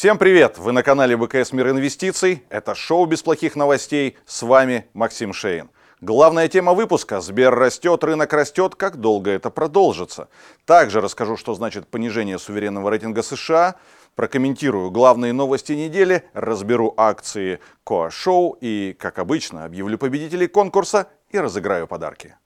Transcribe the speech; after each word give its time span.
Всем 0.00 0.16
привет! 0.16 0.56
Вы 0.56 0.72
на 0.72 0.82
канале 0.82 1.14
БКС 1.14 1.52
Мир 1.52 1.68
Инвестиций. 1.68 2.42
Это 2.48 2.74
шоу 2.74 3.04
без 3.04 3.22
плохих 3.22 3.54
новостей. 3.54 4.16
С 4.24 4.40
вами 4.40 4.86
Максим 4.94 5.34
Шейн. 5.34 5.68
Главная 6.00 6.48
тема 6.48 6.72
выпуска– 6.72 7.20
Сбер 7.20 7.54
растет, 7.54 8.02
рынок 8.02 8.32
растет, 8.32 8.76
как 8.76 8.96
долго 8.96 9.30
это 9.30 9.50
продолжится. 9.50 10.30
Также 10.64 11.02
расскажу, 11.02 11.36
что 11.36 11.52
значит 11.52 11.86
понижение 11.86 12.38
суверенного 12.38 12.88
рейтинга 12.88 13.22
США, 13.22 13.74
прокомментирую 14.14 14.90
главные 14.90 15.34
новости 15.34 15.74
недели, 15.74 16.24
разберу 16.32 16.94
акции 16.96 17.60
Коа 17.84 18.10
Шоу 18.10 18.56
и, 18.58 18.96
как 18.98 19.18
обычно, 19.18 19.66
объявлю 19.66 19.98
победителей 19.98 20.46
конкурса 20.46 21.08
и 21.28 21.38
разыграю 21.38 21.86
подарки. 21.86 22.36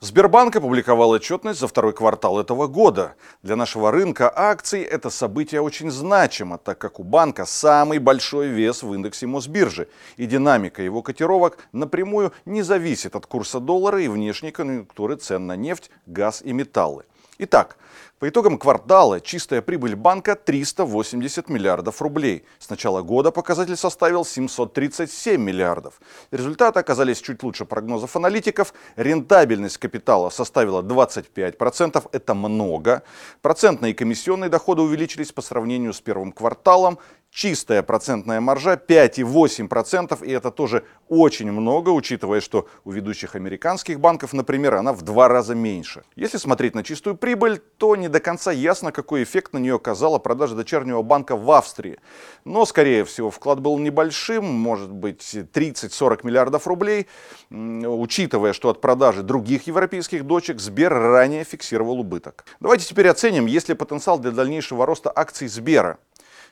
Сбербанк 0.00 0.54
опубликовал 0.54 1.10
отчетность 1.10 1.58
за 1.58 1.66
второй 1.66 1.92
квартал 1.92 2.38
этого 2.38 2.68
года. 2.68 3.16
Для 3.42 3.56
нашего 3.56 3.90
рынка 3.90 4.32
акций 4.32 4.82
это 4.82 5.10
событие 5.10 5.60
очень 5.60 5.90
значимо, 5.90 6.56
так 6.56 6.78
как 6.78 7.00
у 7.00 7.02
банка 7.02 7.44
самый 7.44 7.98
большой 7.98 8.46
вес 8.46 8.84
в 8.84 8.94
индексе 8.94 9.26
Мосбиржи, 9.26 9.88
и 10.16 10.26
динамика 10.26 10.82
его 10.82 11.02
котировок 11.02 11.58
напрямую 11.72 12.32
не 12.44 12.62
зависит 12.62 13.16
от 13.16 13.26
курса 13.26 13.58
доллара 13.58 14.00
и 14.00 14.06
внешней 14.06 14.52
конъюнктуры 14.52 15.16
цен 15.16 15.48
на 15.48 15.56
нефть, 15.56 15.90
газ 16.06 16.42
и 16.42 16.52
металлы. 16.52 17.04
Итак, 17.38 17.76
по 18.18 18.28
итогам 18.28 18.58
квартала 18.58 19.20
чистая 19.20 19.62
прибыль 19.62 19.94
банка 19.94 20.34
380 20.34 21.48
миллиардов 21.48 22.02
рублей. 22.02 22.44
С 22.58 22.68
начала 22.68 23.02
года 23.02 23.30
показатель 23.30 23.76
составил 23.76 24.24
737 24.24 25.40
миллиардов. 25.40 26.00
Результаты 26.32 26.80
оказались 26.80 27.20
чуть 27.20 27.42
лучше 27.44 27.64
прогнозов 27.64 28.16
аналитиков. 28.16 28.74
Рентабельность 28.96 29.78
капитала 29.78 30.30
составила 30.30 30.82
25%, 30.82 32.08
это 32.10 32.34
много. 32.34 33.04
Процентные 33.40 33.92
и 33.92 33.94
комиссионные 33.94 34.50
доходы 34.50 34.82
увеличились 34.82 35.30
по 35.30 35.40
сравнению 35.40 35.92
с 35.92 36.00
первым 36.00 36.32
кварталом 36.32 36.98
чистая 37.30 37.82
процентная 37.82 38.40
маржа 38.40 38.74
5,8%, 38.74 40.24
и 40.24 40.30
это 40.32 40.50
тоже 40.50 40.84
очень 41.08 41.50
много, 41.52 41.90
учитывая, 41.90 42.40
что 42.40 42.68
у 42.84 42.90
ведущих 42.90 43.34
американских 43.34 44.00
банков, 44.00 44.32
например, 44.32 44.74
она 44.74 44.92
в 44.92 45.02
два 45.02 45.28
раза 45.28 45.54
меньше. 45.54 46.02
Если 46.16 46.36
смотреть 46.38 46.74
на 46.74 46.82
чистую 46.82 47.16
прибыль, 47.16 47.60
то 47.78 47.96
не 47.96 48.08
до 48.08 48.20
конца 48.20 48.50
ясно, 48.52 48.92
какой 48.92 49.22
эффект 49.22 49.52
на 49.52 49.58
нее 49.58 49.76
оказала 49.76 50.18
продажа 50.18 50.54
дочернего 50.54 51.02
банка 51.02 51.36
в 51.36 51.50
Австрии. 51.50 51.98
Но, 52.44 52.66
скорее 52.66 53.04
всего, 53.04 53.30
вклад 53.30 53.60
был 53.60 53.78
небольшим, 53.78 54.44
может 54.44 54.90
быть 54.90 55.22
30-40 55.34 56.20
миллиардов 56.24 56.66
рублей, 56.66 57.06
учитывая, 57.50 58.52
что 58.52 58.68
от 58.70 58.80
продажи 58.80 59.22
других 59.22 59.66
европейских 59.66 60.24
дочек 60.24 60.60
Сбер 60.60 60.92
ранее 60.92 61.44
фиксировал 61.44 62.00
убыток. 62.00 62.44
Давайте 62.60 62.86
теперь 62.86 63.08
оценим, 63.08 63.46
есть 63.46 63.68
ли 63.68 63.74
потенциал 63.74 64.18
для 64.18 64.30
дальнейшего 64.30 64.86
роста 64.86 65.12
акций 65.14 65.48
Сбера. 65.48 65.98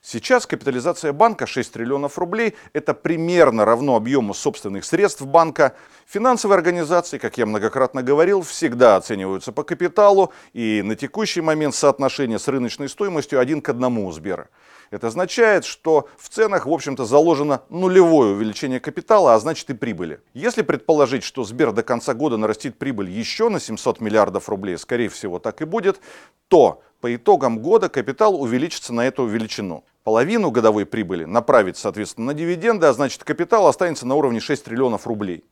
Сейчас 0.08 0.46
капитализация 0.46 1.12
банка 1.12 1.48
6 1.48 1.72
триллионов 1.72 2.16
рублей. 2.16 2.54
Это 2.72 2.94
примерно 2.94 3.64
равно 3.64 3.96
объему 3.96 4.34
собственных 4.34 4.84
средств 4.84 5.22
банка. 5.22 5.74
Финансовые 6.06 6.54
организации, 6.54 7.18
как 7.18 7.38
я 7.38 7.44
многократно 7.44 8.04
говорил, 8.04 8.42
всегда 8.42 8.94
оцениваются 8.94 9.50
по 9.50 9.64
капиталу. 9.64 10.32
И 10.52 10.82
на 10.84 10.94
текущий 10.94 11.40
момент 11.40 11.74
соотношение 11.74 12.38
с 12.38 12.46
рыночной 12.46 12.88
стоимостью 12.88 13.40
один 13.40 13.60
к 13.60 13.68
одному 13.68 14.06
у 14.06 14.12
Сбера. 14.12 14.48
Это 14.92 15.08
означает, 15.08 15.64
что 15.64 16.08
в 16.16 16.28
ценах, 16.28 16.66
в 16.66 16.70
общем-то, 16.70 17.04
заложено 17.04 17.62
нулевое 17.68 18.34
увеличение 18.34 18.78
капитала, 18.78 19.34
а 19.34 19.40
значит 19.40 19.68
и 19.70 19.74
прибыли. 19.74 20.20
Если 20.34 20.62
предположить, 20.62 21.24
что 21.24 21.42
Сбер 21.42 21.72
до 21.72 21.82
конца 21.82 22.14
года 22.14 22.36
нарастит 22.36 22.78
прибыль 22.78 23.10
еще 23.10 23.48
на 23.48 23.58
700 23.58 24.00
миллиардов 24.00 24.48
рублей, 24.48 24.78
скорее 24.78 25.08
всего 25.08 25.40
так 25.40 25.62
и 25.62 25.64
будет, 25.64 25.98
то 26.46 26.80
по 27.06 27.14
итогам 27.14 27.60
года 27.60 27.88
капитал 27.88 28.34
увеличится 28.34 28.92
на 28.92 29.06
эту 29.06 29.26
величину. 29.26 29.84
Половину 30.02 30.50
годовой 30.50 30.86
прибыли 30.86 31.22
направить, 31.22 31.76
соответственно, 31.76 32.32
на 32.32 32.34
дивиденды, 32.34 32.88
а 32.88 32.92
значит 32.92 33.22
капитал 33.22 33.68
останется 33.68 34.08
на 34.08 34.16
уровне 34.16 34.40
6 34.40 34.64
триллионов 34.64 35.06
рублей. 35.06 35.44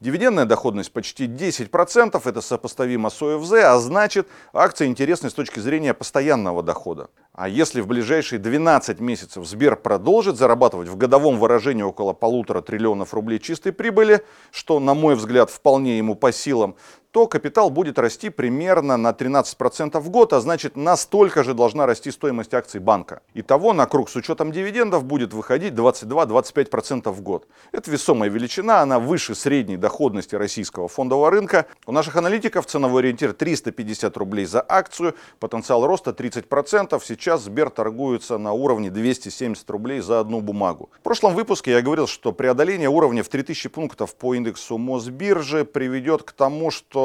Дивидендная 0.00 0.46
доходность 0.46 0.92
почти 0.92 1.26
10%, 1.26 2.20
это 2.24 2.40
сопоставимо 2.40 3.10
с 3.10 3.20
ОФЗ, 3.20 3.52
а 3.52 3.78
значит 3.80 4.28
акция 4.54 4.88
интересны 4.88 5.28
с 5.28 5.34
точки 5.34 5.60
зрения 5.60 5.92
постоянного 5.92 6.62
дохода. 6.62 7.10
А 7.34 7.48
если 7.48 7.82
в 7.82 7.86
ближайшие 7.86 8.38
12 8.38 8.98
месяцев 9.00 9.46
Сбер 9.46 9.76
продолжит 9.76 10.36
зарабатывать 10.36 10.88
в 10.88 10.96
годовом 10.96 11.38
выражении 11.38 11.82
около 11.82 12.14
полутора 12.14 12.62
триллионов 12.62 13.12
рублей 13.12 13.38
чистой 13.40 13.72
прибыли, 13.72 14.24
что, 14.50 14.80
на 14.80 14.94
мой 14.94 15.16
взгляд, 15.16 15.50
вполне 15.50 15.98
ему 15.98 16.14
по 16.14 16.32
силам, 16.32 16.76
то 17.14 17.28
капитал 17.28 17.70
будет 17.70 18.00
расти 18.00 18.28
примерно 18.28 18.96
на 18.96 19.12
13% 19.12 20.00
в 20.00 20.10
год, 20.10 20.32
а 20.32 20.40
значит 20.40 20.76
настолько 20.76 21.44
же 21.44 21.54
должна 21.54 21.86
расти 21.86 22.10
стоимость 22.10 22.52
акций 22.54 22.80
банка. 22.80 23.22
Итого 23.34 23.72
на 23.72 23.86
круг 23.86 24.10
с 24.10 24.16
учетом 24.16 24.50
дивидендов 24.50 25.04
будет 25.04 25.32
выходить 25.32 25.74
22-25% 25.74 27.12
в 27.12 27.20
год. 27.20 27.46
Это 27.70 27.88
весомая 27.88 28.28
величина, 28.28 28.80
она 28.80 28.98
выше 28.98 29.36
средней 29.36 29.76
доходности 29.76 30.34
российского 30.34 30.88
фондового 30.88 31.30
рынка. 31.30 31.66
У 31.86 31.92
наших 31.92 32.16
аналитиков 32.16 32.66
ценовой 32.66 33.02
ориентир 33.02 33.32
350 33.32 34.16
рублей 34.16 34.46
за 34.46 34.64
акцию, 34.68 35.14
потенциал 35.38 35.86
роста 35.86 36.10
30%. 36.10 37.00
Сейчас 37.04 37.42
Сбер 37.42 37.70
торгуется 37.70 38.38
на 38.38 38.50
уровне 38.54 38.90
270 38.90 39.70
рублей 39.70 40.00
за 40.00 40.18
одну 40.18 40.40
бумагу. 40.40 40.90
В 40.98 41.02
прошлом 41.04 41.36
выпуске 41.36 41.70
я 41.70 41.80
говорил, 41.80 42.08
что 42.08 42.32
преодоление 42.32 42.88
уровня 42.88 43.22
в 43.22 43.28
3000 43.28 43.68
пунктов 43.68 44.16
по 44.16 44.34
индексу 44.34 44.78
Мосбиржи 44.78 45.64
приведет 45.64 46.24
к 46.24 46.32
тому, 46.32 46.72
что 46.72 47.03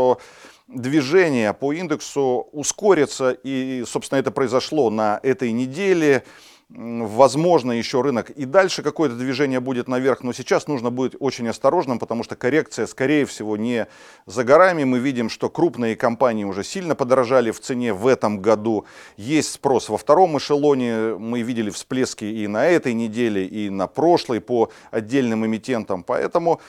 движение 0.68 1.54
по 1.54 1.74
индексу 1.74 2.48
ускорится, 2.52 3.32
и, 3.32 3.84
собственно, 3.88 4.20
это 4.20 4.32
произошло 4.32 4.90
на 4.90 5.20
этой 5.24 5.52
неделе. 5.52 6.24
Возможно, 6.72 7.72
еще 7.72 8.02
рынок 8.02 8.30
и 8.30 8.46
дальше 8.46 8.84
какое-то 8.84 9.16
движение 9.16 9.60
будет 9.60 9.88
наверх, 9.88 10.22
но 10.22 10.34
сейчас 10.34 10.68
нужно 10.68 10.92
быть 10.92 11.14
очень 11.20 11.48
осторожным, 11.48 11.98
потому 11.98 12.24
что 12.24 12.36
коррекция, 12.36 12.86
скорее 12.86 13.26
всего, 13.26 13.58
не 13.58 13.88
за 14.28 14.44
горами. 14.44 14.84
Мы 14.84 15.00
видим, 15.00 15.30
что 15.30 15.50
крупные 15.50 15.96
компании 15.96 16.44
уже 16.44 16.64
сильно 16.64 16.94
подорожали 16.94 17.50
в 17.50 17.60
цене 17.60 17.92
в 17.92 18.06
этом 18.06 18.40
году. 18.40 18.86
Есть 19.18 19.54
спрос 19.54 19.90
во 19.90 19.98
втором 19.98 20.38
эшелоне. 20.38 21.16
Мы 21.18 21.42
видели 21.42 21.72
всплески 21.72 22.26
и 22.26 22.46
на 22.46 22.68
этой 22.68 22.94
неделе, 22.94 23.48
и 23.48 23.72
на 23.72 23.88
прошлой 23.88 24.40
по 24.40 24.70
отдельным 24.92 25.44
эмитентам. 25.48 26.04
Поэтому 26.04 26.62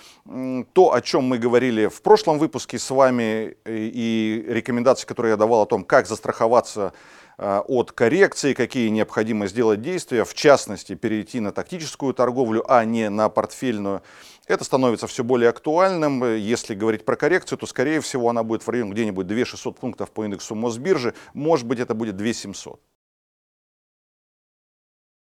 то, 0.73 0.95
о 0.95 1.03
чем 1.03 1.25
мы 1.25 1.37
говорили 1.37 1.89
в 1.89 2.01
прошлом 2.01 2.39
выпуске 2.39 2.79
с 2.79 2.89
вами, 2.89 3.55
и 3.67 4.47
рекомендации, 4.49 5.07
которые 5.07 5.33
я 5.33 5.37
давал 5.37 5.61
о 5.61 5.67
том, 5.67 5.85
как 5.85 6.07
застраховаться 6.07 6.95
Э, 6.95 7.20
от 7.41 7.93
коррекции, 7.93 8.53
какие 8.53 8.89
необходимо 8.91 9.47
сделать 9.47 9.81
действия, 9.81 10.25
в 10.25 10.35
частности, 10.35 10.95
перейти 10.95 11.41
на 11.41 11.53
тактическую 11.53 12.13
торговлю, 12.13 12.63
а 12.69 12.85
не 12.85 13.09
на 13.09 13.31
портфельную. 13.31 14.03
Это 14.47 14.65
становится 14.65 15.07
все 15.07 15.25
более 15.25 15.49
актуальным. 15.49 16.37
Если 16.37 16.75
говорить 16.75 17.05
про 17.05 17.17
коррекцию, 17.17 17.57
то, 17.57 17.67
скорее 17.67 18.01
всего, 18.01 18.29
она 18.29 18.43
будет 18.43 18.67
в 18.67 18.69
районе 18.69 18.91
где-нибудь 18.91 19.27
2600 19.27 19.79
пунктов 19.79 20.11
по 20.11 20.25
индексу 20.25 20.55
Мосбиржи. 20.55 21.15
Может 21.33 21.67
быть, 21.67 21.81
это 21.81 21.95
будет 21.95 22.17
2700. 22.17 22.79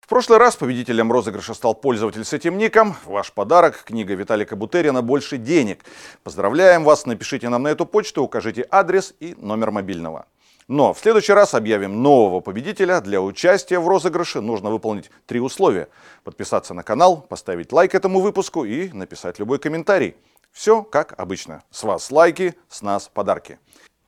В 0.00 0.08
прошлый 0.08 0.38
раз 0.38 0.56
победителем 0.56 1.12
розыгрыша 1.12 1.54
стал 1.54 1.74
пользователь 1.74 2.24
с 2.24 2.32
этим 2.32 2.58
ником. 2.58 2.96
Ваш 3.06 3.32
подарок– 3.32 3.84
книга 3.86 4.12
Виталика 4.14 4.56
Бутерина 4.56 5.02
«Больше 5.02 5.38
денег». 5.38 5.84
Поздравляем 6.24 6.82
вас, 6.82 7.06
напишите 7.06 7.48
нам 7.48 7.62
на 7.62 7.68
эту 7.68 7.86
почту, 7.86 8.24
укажите 8.24 8.66
адрес 8.70 9.14
и 9.20 9.36
номер 9.38 9.70
мобильного. 9.70 10.26
Но 10.68 10.94
в 10.94 10.98
следующий 10.98 11.32
раз 11.32 11.54
объявим 11.54 12.02
нового 12.02 12.40
победителя. 12.40 13.00
Для 13.00 13.20
участия 13.20 13.78
в 13.78 13.88
розыгрыше 13.88 14.40
нужно 14.40 14.70
выполнить 14.70 15.10
три 15.26 15.40
условия. 15.40 15.88
Подписаться 16.24 16.74
на 16.74 16.82
канал, 16.82 17.20
поставить 17.28 17.72
лайк 17.72 17.94
этому 17.94 18.20
выпуску 18.20 18.64
и 18.64 18.88
написать 18.92 19.38
любой 19.38 19.58
комментарий. 19.58 20.16
Все 20.52 20.82
как 20.82 21.18
обычно. 21.18 21.62
С 21.70 21.82
вас 21.82 22.10
лайки, 22.10 22.54
с 22.68 22.82
нас 22.82 23.08
подарки. 23.08 23.58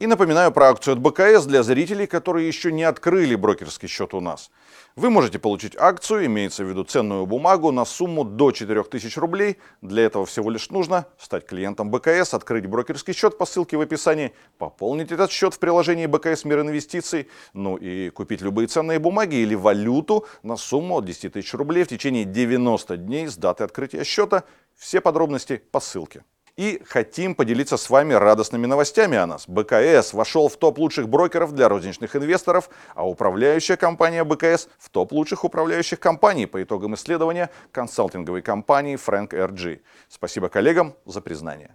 И 0.02 0.06
напоминаю 0.08 0.50
про 0.50 0.70
акцию 0.70 0.94
от 0.94 0.98
БКС 0.98 1.44
для 1.44 1.62
зрителей, 1.62 2.08
которые 2.08 2.48
еще 2.48 2.72
не 2.72 2.82
открыли 2.82 3.36
брокерский 3.36 3.86
счет 3.86 4.14
у 4.14 4.20
нас. 4.20 4.50
Вы 4.96 5.10
можете 5.10 5.38
получить 5.38 5.76
акцию, 5.76 6.26
имеется 6.26 6.64
в 6.64 6.69
виду 6.69 6.82
ценную 6.82 7.25
бумагу, 7.25 7.70
на 7.70 7.84
сумму 7.84 8.25
до 8.25 8.50
4000 8.50 9.16
рублей. 9.20 9.58
Для 9.81 10.02
этого 10.02 10.26
всего 10.26 10.50
лишь 10.50 10.70
нужно 10.70 11.06
стать 11.19 11.46
клиентом 11.46 11.93
БКС, 11.93 12.34
открыть 12.34 12.66
брокерский 12.66 13.14
счет 13.14 13.38
по 13.38 13.46
ссылке 13.46 13.76
в 13.76 13.81
описании, 13.81 14.32
пополнить 14.58 15.12
этот 15.12 15.31
счет 15.31 15.54
в 15.54 15.60
приложении 15.60 16.06
БКС 16.06 16.44
Мир 16.44 16.62
Инвестиций, 16.62 17.28
ну 17.52 17.76
и 17.76 18.10
купить 18.10 18.40
любые 18.40 18.66
ценные 18.66 18.98
бумаги 18.98 19.37
или 19.37 19.55
валюту 19.55 20.26
на 20.43 20.56
сумму 20.56 20.96
от 20.96 21.05
10 21.05 21.34
тысяч 21.34 21.55
рублей 21.55 21.84
в 21.84 21.88
течение 21.88 22.25
90 22.25 22.96
дней 22.96 23.28
с 23.28 23.37
даты 23.37 23.62
открытия 23.62 24.02
счета. 24.02 24.43
Все 24.76 25.00
подробности 25.00 25.62
по 25.70 25.78
ссылке. 25.78 26.25
И 26.56 26.82
хотим 26.87 27.34
поделиться 27.34 27.78
с 27.78 27.88
вами 27.88 28.12
радостными 28.12 28.66
новостями 28.66 29.16
о 29.16 29.26
нас. 29.26 29.49
БКС 29.49 30.12
вошел 30.12 30.49
в 30.49 30.56
топ 30.56 30.78
лучших 30.78 31.08
брокеров 31.08 31.52
для 31.52 31.69
розничных 31.69 32.14
инвесторов, 32.14 32.69
а 32.94 33.08
управляющая 33.08 33.76
компания 33.76 34.22
БКС 34.22 34.69
в 34.78 34.90
топ 34.90 35.12
лучших 35.12 35.44
управляющих 35.44 35.99
компаний 35.99 36.46
по 36.46 36.62
итогам 36.62 36.94
исследования 36.94 37.50
консалтинговой 37.70 38.43
компании 38.43 38.96
Frank 38.96 39.31
RG. 39.31 39.81
Спасибо 40.08 40.50
коллегам 40.50 40.94
за 41.06 41.22
признание. 41.22 41.75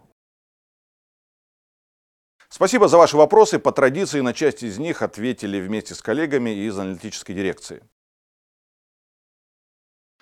Спасибо 2.49 2.87
за 2.87 2.97
ваши 2.97 3.17
вопросы. 3.17 3.57
По 3.59 3.71
традиции 3.71 4.21
на 4.21 4.33
часть 4.33 4.63
из 4.63 4.77
них 4.77 5.01
ответили 5.01 5.59
вместе 5.59 5.95
с 5.95 6.01
коллегами 6.01 6.51
из 6.51 6.77
аналитической 6.77 7.33
дирекции. 7.33 7.83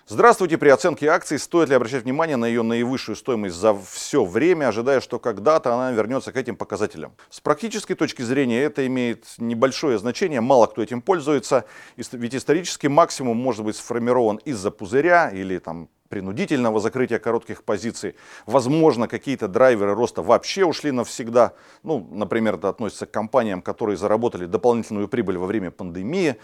Здравствуйте. 0.08 0.56
При 0.56 0.68
оценке 0.68 1.08
акций 1.08 1.36
стоит 1.36 1.68
ли 1.68 1.74
обращать 1.74 2.04
внимание 2.04 2.36
на 2.36 2.44
ее 2.44 2.62
наивысшую 2.62 3.16
стоимость 3.16 3.56
за 3.56 3.76
все 3.90 4.24
время, 4.24 4.68
ожидая, 4.68 5.00
что 5.00 5.18
когда-то 5.18 5.74
она 5.74 5.90
вернется 5.90 6.30
к 6.30 6.36
этим 6.36 6.54
показателям? 6.54 7.16
С 7.28 7.40
практической 7.40 7.94
точки 7.94 8.22
зрения 8.22 8.62
это 8.62 8.86
имеет 8.86 9.24
небольшое 9.38 9.98
значение, 9.98 10.40
мало 10.40 10.66
кто 10.66 10.80
этим 10.80 11.02
пользуется, 11.02 11.64
ведь 11.96 12.36
исторический 12.36 12.86
максимум 12.86 13.36
может 13.36 13.64
быть 13.64 13.74
сформирован 13.74 14.36
из-за 14.44 14.70
пузыря 14.70 15.28
или 15.30 15.58
там 15.58 15.88
принудительного 16.08 16.78
закрытия 16.78 17.18
коротких 17.18 17.64
позиций. 17.64 18.14
Возможно, 18.46 19.08
какие-то 19.08 19.48
драйверы 19.48 19.92
роста 19.92 20.22
вообще 20.22 20.64
ушли 20.64 20.92
навсегда. 20.92 21.54
Ну, 21.82 22.06
например, 22.12 22.54
это 22.54 22.68
относится 22.68 23.06
к 23.06 23.10
компаниям, 23.10 23.60
которые 23.60 23.96
заработали 23.96 24.46
дополнительную 24.46 25.08
прибыль 25.08 25.36
во 25.36 25.46
время 25.46 25.72
пандемии. 25.72 26.36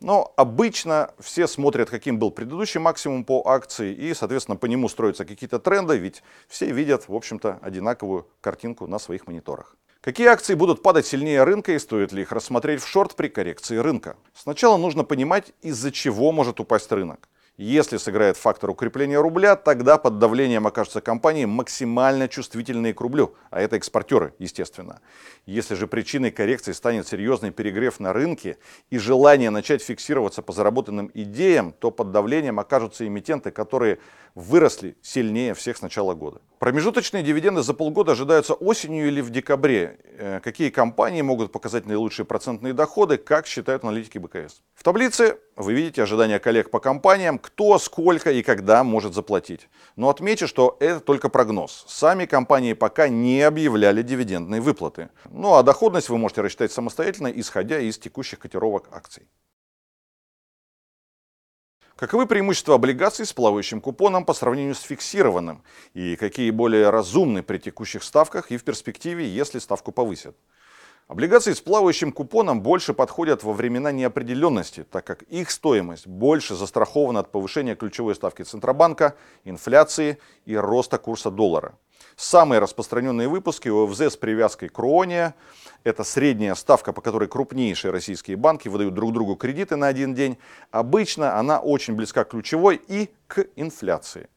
Но 0.00 0.32
обычно 0.36 1.12
все 1.18 1.46
смотрят, 1.46 1.90
каким 1.90 2.18
был 2.18 2.30
предыдущий 2.30 2.80
максимум 2.80 3.24
по 3.24 3.42
акции, 3.46 3.92
и, 3.92 4.14
соответственно, 4.14 4.56
по 4.56 4.66
нему 4.66 4.88
строятся 4.88 5.26
какие-то 5.26 5.58
тренды, 5.58 5.98
ведь 5.98 6.22
все 6.48 6.72
видят, 6.72 7.08
в 7.08 7.14
общем-то, 7.14 7.58
одинаковую 7.60 8.26
картинку 8.40 8.86
на 8.86 8.98
своих 8.98 9.26
мониторах. 9.26 9.76
Какие 10.00 10.28
акции 10.28 10.54
будут 10.54 10.82
падать 10.82 11.06
сильнее 11.06 11.44
рынка 11.44 11.72
и 11.72 11.78
стоит 11.78 12.12
ли 12.12 12.22
их 12.22 12.32
рассмотреть 12.32 12.82
в 12.82 12.88
шорт 12.88 13.14
при 13.14 13.28
коррекции 13.28 13.76
рынка? 13.76 14.16
Сначала 14.34 14.78
нужно 14.78 15.04
понимать, 15.04 15.52
из-за 15.60 15.92
чего 15.92 16.32
может 16.32 16.58
упасть 16.58 16.90
рынок. 16.90 17.28
Если 17.62 17.98
сыграет 17.98 18.38
фактор 18.38 18.70
укрепления 18.70 19.20
рубля, 19.20 19.54
тогда 19.54 19.98
под 19.98 20.18
давлением 20.18 20.66
окажутся 20.66 21.02
компании 21.02 21.44
максимально 21.44 22.26
чувствительные 22.26 22.94
к 22.94 23.00
рублю, 23.02 23.34
а 23.50 23.60
это 23.60 23.76
экспортеры, 23.76 24.32
естественно. 24.38 25.02
Если 25.44 25.74
же 25.74 25.86
причиной 25.86 26.30
коррекции 26.30 26.72
станет 26.72 27.06
серьезный 27.06 27.50
перегрев 27.50 28.00
на 28.00 28.14
рынке 28.14 28.56
и 28.88 28.96
желание 28.96 29.50
начать 29.50 29.82
фиксироваться 29.82 30.40
по 30.40 30.54
заработанным 30.54 31.10
идеям, 31.12 31.72
то 31.72 31.90
под 31.90 32.12
давлением 32.12 32.58
окажутся 32.58 33.06
эмитенты, 33.06 33.50
которые 33.50 33.98
выросли 34.34 34.96
сильнее 35.02 35.52
всех 35.52 35.76
с 35.76 35.82
начала 35.82 36.14
года. 36.14 36.40
Промежуточные 36.58 37.22
дивиденды 37.22 37.62
за 37.62 37.74
полгода 37.74 38.12
ожидаются 38.12 38.54
осенью 38.54 39.08
или 39.08 39.20
в 39.20 39.30
декабре. 39.30 39.98
Э, 40.18 40.40
какие 40.40 40.70
компании 40.70 41.22
могут 41.22 41.52
показать 41.52 41.86
наилучшие 41.86 42.26
процентные 42.26 42.72
доходы, 42.72 43.16
как 43.16 43.46
считают 43.46 43.84
аналитики 43.84 44.18
БКС. 44.18 44.62
В 44.74 44.82
таблице 44.82 45.38
вы 45.56 45.74
видите 45.74 46.02
ожидания 46.02 46.38
коллег 46.38 46.70
по 46.70 46.78
компаниям, 46.78 47.38
кто, 47.52 47.78
сколько 47.78 48.30
и 48.30 48.42
когда 48.42 48.84
может 48.84 49.14
заплатить. 49.14 49.68
Но 49.96 50.08
отмечу, 50.08 50.46
что 50.46 50.76
это 50.80 51.00
только 51.00 51.28
прогноз. 51.28 51.84
Сами 51.88 52.26
компании 52.26 52.74
пока 52.74 53.08
не 53.08 53.42
объявляли 53.42 54.02
дивидендные 54.02 54.60
выплаты. 54.60 55.10
Ну 55.30 55.54
а 55.54 55.62
доходность 55.62 56.08
вы 56.08 56.18
можете 56.18 56.42
рассчитать 56.42 56.72
самостоятельно, 56.72 57.28
исходя 57.28 57.78
из 57.78 57.98
текущих 57.98 58.38
котировок 58.38 58.88
акций. 58.92 59.28
Каковы 61.96 62.26
преимущества 62.26 62.76
облигаций 62.76 63.26
с 63.26 63.32
плавающим 63.32 63.80
купоном 63.80 64.24
по 64.24 64.32
сравнению 64.32 64.74
с 64.74 64.80
фиксированным? 64.80 65.62
И 65.92 66.16
какие 66.16 66.50
более 66.50 66.88
разумны 66.88 67.42
при 67.42 67.58
текущих 67.58 68.02
ставках 68.04 68.50
и 68.50 68.56
в 68.56 68.64
перспективе, 68.64 69.28
если 69.28 69.58
ставку 69.58 69.92
повысят? 69.92 70.34
Облигации 71.10 71.54
с 71.54 71.60
плавающим 71.60 72.12
купоном 72.12 72.62
больше 72.62 72.94
подходят 72.94 73.42
во 73.42 73.52
времена 73.52 73.90
неопределенности, 73.90 74.84
так 74.88 75.04
как 75.04 75.22
их 75.22 75.50
стоимость 75.50 76.06
больше 76.06 76.54
застрахована 76.54 77.18
от 77.18 77.32
повышения 77.32 77.74
ключевой 77.74 78.14
ставки 78.14 78.42
Центробанка, 78.42 79.16
инфляции 79.42 80.18
и 80.46 80.54
роста 80.54 80.98
курса 80.98 81.32
доллара. 81.32 81.74
Самые 82.14 82.60
распространенные 82.60 83.26
выпуски 83.26 83.68
ОФЗ 83.68 84.12
с 84.12 84.16
привязкой 84.16 84.68
к 84.68 84.78
РОНе– 84.78 85.34
это 85.82 86.04
средняя 86.04 86.54
ставка, 86.54 86.92
по 86.92 87.00
которой 87.00 87.26
крупнейшие 87.26 87.90
российские 87.90 88.36
банки 88.36 88.68
выдают 88.68 88.94
друг 88.94 89.12
другу 89.12 89.34
кредиты 89.34 89.74
на 89.74 89.88
один 89.88 90.14
день. 90.14 90.38
Обычно 90.70 91.40
она 91.40 91.58
очень 91.58 91.96
близка 91.96 92.22
к 92.22 92.28
ключевой 92.30 92.80
и 92.86 93.10
к 93.26 93.46
инфляции. 93.56 94.28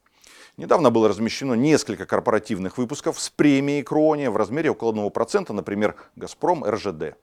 Недавно 0.56 0.92
было 0.92 1.08
размещено 1.08 1.56
несколько 1.56 2.06
корпоративных 2.06 2.78
выпусков 2.78 3.20
с 3.20 3.32
премией 3.32 3.82
Кроне 3.82 4.30
в 4.30 4.38
размере 4.38 4.70
около 4.70 4.94
1%, 4.94 5.52
например, 5.52 5.96
«Газпром», 6.16 6.64
«РЖД». 6.64 7.16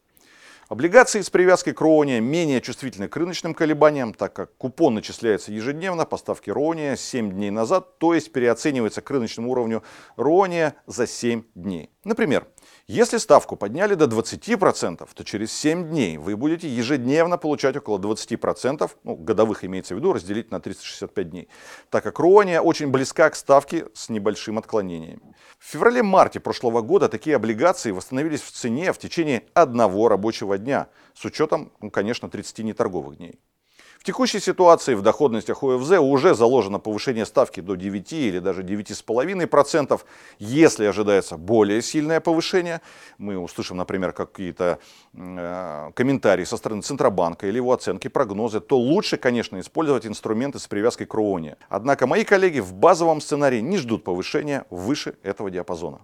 Облигации 0.68 1.20
с 1.20 1.30
привязкой 1.30 1.72
к 1.72 1.80
РОНе 1.80 2.20
менее 2.20 2.60
чувствительны 2.60 3.08
к 3.08 3.16
рыночным 3.16 3.54
колебаниям, 3.54 4.14
так 4.14 4.32
как 4.32 4.56
купон 4.56 4.94
начисляется 4.94 5.52
ежедневно 5.52 6.06
по 6.06 6.16
ставке 6.16 6.52
РОНе 6.52 6.96
7 6.96 7.30
дней 7.32 7.50
назад, 7.50 7.98
то 7.98 8.14
есть 8.14 8.32
переоценивается 8.32 9.00
к 9.00 9.10
рыночному 9.10 9.50
уровню 9.50 9.82
РОНе 10.16 10.74
за 10.86 11.06
7 11.06 11.42
дней. 11.54 11.90
Например, 12.04 12.46
если 12.90 13.19
ставку 13.19 13.54
подняли 13.54 13.94
до 13.94 14.06
20%, 14.06 15.08
то 15.14 15.25
через 15.25 15.52
7 15.52 15.90
дней 15.90 16.19
вы 16.19 16.37
будете 16.37 16.69
ежедневно 16.69 17.38
получать 17.38 17.76
около 17.76 17.98
20%, 17.98 18.90
ну, 19.04 19.14
годовых 19.14 19.64
имеется 19.64 19.94
в 19.94 19.98
виду, 19.98 20.12
разделить 20.12 20.50
на 20.50 20.60
365 20.60 21.31
дней, 21.31 21.48
так 21.88 22.02
как 22.02 22.19
Руония 22.19 22.60
очень 22.60 22.88
близка 22.88 23.31
к 23.31 23.37
ставке 23.37 23.87
с 23.94 24.08
небольшим 24.08 24.58
отклонением. 24.58 25.22
В 25.60 25.66
феврале-марте 25.70 26.40
прошлого 26.40 26.81
года 26.82 27.08
такие 27.08 27.37
облигации 27.37 27.92
восстановились 27.92 28.42
в 28.42 28.50
цене 28.50 28.92
в 28.92 28.98
течение 28.98 29.44
одного 29.54 30.08
рабочего 30.08 30.58
дня, 30.58 30.88
с 31.14 31.25
учетом, 31.25 31.70
ну, 31.81 31.92
конечно, 31.92 32.28
30 32.28 32.58
неторговых 32.64 33.19
дней. 33.19 33.38
В 34.00 34.05
текущей 34.05 34.41
ситуации 34.41 34.94
в 34.94 35.02
доходностях 35.02 35.62
ОФЗ 35.62 35.99
уже 36.00 36.35
заложено 36.35 36.79
повышение 36.79 37.26
ставки 37.26 37.61
до 37.61 37.75
9 37.75 38.12
или 38.14 38.38
даже 38.38 38.62
9,5%. 38.62 40.00
Если 40.38 40.87
ожидается 40.87 41.37
более 41.37 41.82
сильное 41.82 42.20
повышение, 42.20 42.81
мы 43.19 43.37
услышим, 43.37 43.76
например, 43.76 44.12
какие-то 44.12 44.79
э, 45.12 45.91
комментарии 45.94 46.44
со 46.44 46.56
стороны 46.56 46.81
Центробанка 46.81 47.47
или 47.47 47.56
его 47.56 47.75
оценки, 47.75 48.08
прогнозы, 48.08 48.61
то 48.61 48.79
лучше, 48.79 49.19
конечно, 49.19 49.61
использовать 49.61 50.06
инструменты 50.06 50.58
с 50.58 50.67
привязкой 50.67 51.06
к 51.06 51.12
РОНе. 51.12 51.58
Однако 51.69 52.06
мои 52.06 52.25
коллеги 52.25 52.61
в 52.61 52.73
базовом 52.73 53.20
сценарии 53.20 53.61
не 53.61 53.76
ждут 53.76 54.02
повышения 54.02 54.64
выше 54.70 55.19
этого 55.23 55.50
диапазона. 55.50 56.00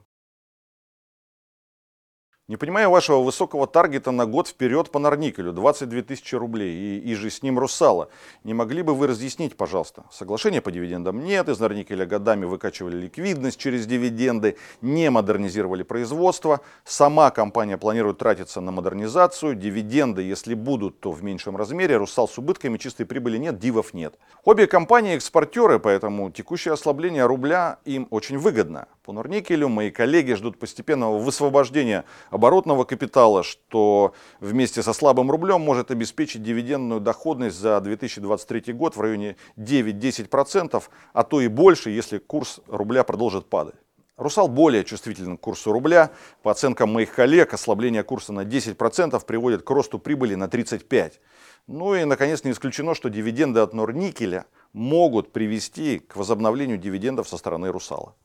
Не 2.49 2.57
понимаю 2.57 2.91
вашего 2.91 3.23
высокого 3.23 3.67
таргета 3.67 4.13
на 4.13 4.25
год 4.25 4.47
вперед 4.47 4.93
по 4.93 5.01
Норникелю, 5.01 5.53
22 5.53 6.03
тысячи 6.03 6.37
рублей, 6.37 6.77
и, 6.77 6.99
и 7.01 7.15
же 7.17 7.29
с 7.29 7.43
ним 7.43 7.59
Русала. 7.59 8.09
Не 8.45 8.55
могли 8.55 8.83
бы 8.83 8.95
вы 8.95 9.09
разъяснить, 9.09 9.57
пожалуйста? 9.57 10.05
Соглашения 10.13 10.61
по 10.61 10.71
дивидендам 10.71 11.25
нет, 11.25 11.49
из 11.49 11.59
Норникеля 11.59 12.07
годами 12.07 12.45
выкачивали 12.45 12.99
ликвидность 12.99 13.59
через 13.59 13.85
дивиденды, 13.87 14.59
не 14.81 15.11
модернизировали 15.11 15.83
производство. 15.83 16.61
Сама 16.85 17.33
компания 17.33 17.79
планирует 17.79 18.19
тратиться 18.19 18.61
на 18.61 18.71
модернизацию. 18.71 19.57
Дивиденды, 19.57 20.23
если 20.23 20.55
будут, 20.55 21.01
то 21.01 21.11
в 21.11 21.25
меньшем 21.25 21.57
размере. 21.57 21.97
Русал 21.97 22.29
с 22.29 22.39
убытками, 22.39 22.79
чистой 22.79 23.07
прибыли 23.07 23.39
нет, 23.39 23.59
дивов 23.59 23.93
нет. 23.93 24.21
Обе 24.45 24.69
компании 24.69 25.17
экспортеры, 25.17 25.81
поэтому 25.81 26.31
текущее 26.31 26.75
ослабление 26.75 27.26
рубля 27.26 27.81
им 27.85 28.07
очень 28.11 28.38
выгодно. 28.38 28.87
По 29.07 29.13
Норникелю 29.13 29.69
мои 29.69 29.93
коллеги 29.93 30.33
ждут 30.33 30.59
постепенного 30.59 31.19
высвобождения 31.19 32.05
оборотного 32.31 32.83
капитала, 32.83 33.45
что 33.45 34.15
вместе 34.41 34.83
со 34.83 34.93
слабым 34.93 35.31
рублем 35.31 35.61
может 35.61 35.93
обеспечить 35.93 36.43
дивидендную 36.43 37.01
доходность 37.01 37.57
за 37.57 37.81
2023 37.81 38.73
год 38.73 38.97
в 38.97 39.01
районе 39.01 39.37
9-10%, 39.57 40.83
а 41.13 41.23
то 41.23 41.41
и 41.41 41.47
больше, 41.47 41.91
если 41.91 42.19
курс 42.19 42.59
рубля 42.67 43.05
продолжит 43.05 43.47
падать. 43.47 43.77
Русал 44.17 44.49
более 44.49 44.83
чувствителен 44.83 45.37
к 45.37 45.41
курсу 45.41 45.71
рубля. 45.71 46.11
По 46.43 46.51
оценкам 46.51 46.93
моих 46.93 47.15
коллег, 47.15 47.55
ослабление 47.55 48.03
курса 48.03 48.33
на 48.33 48.41
10% 48.41 49.25
приводит 49.25 49.63
к 49.63 49.71
росту 49.71 50.01
прибыли 50.01 50.35
на 50.35 50.47
35%. 50.47 51.13
Ну 51.69 51.95
и, 51.95 52.03
наконец, 52.05 52.43
не 52.43 52.51
исключено, 52.51 52.97
что 52.97 53.09
дивиденды 53.09 53.61
от 53.61 53.73
Норникеля 53.73 54.47
могут 54.73 55.33
привести 55.33 56.01
к 56.01 56.17
возобновлению 56.17 56.79
дивидендов 56.79 57.29
со 57.29 57.37
стороны 57.37 57.71
Русала. 57.71 58.17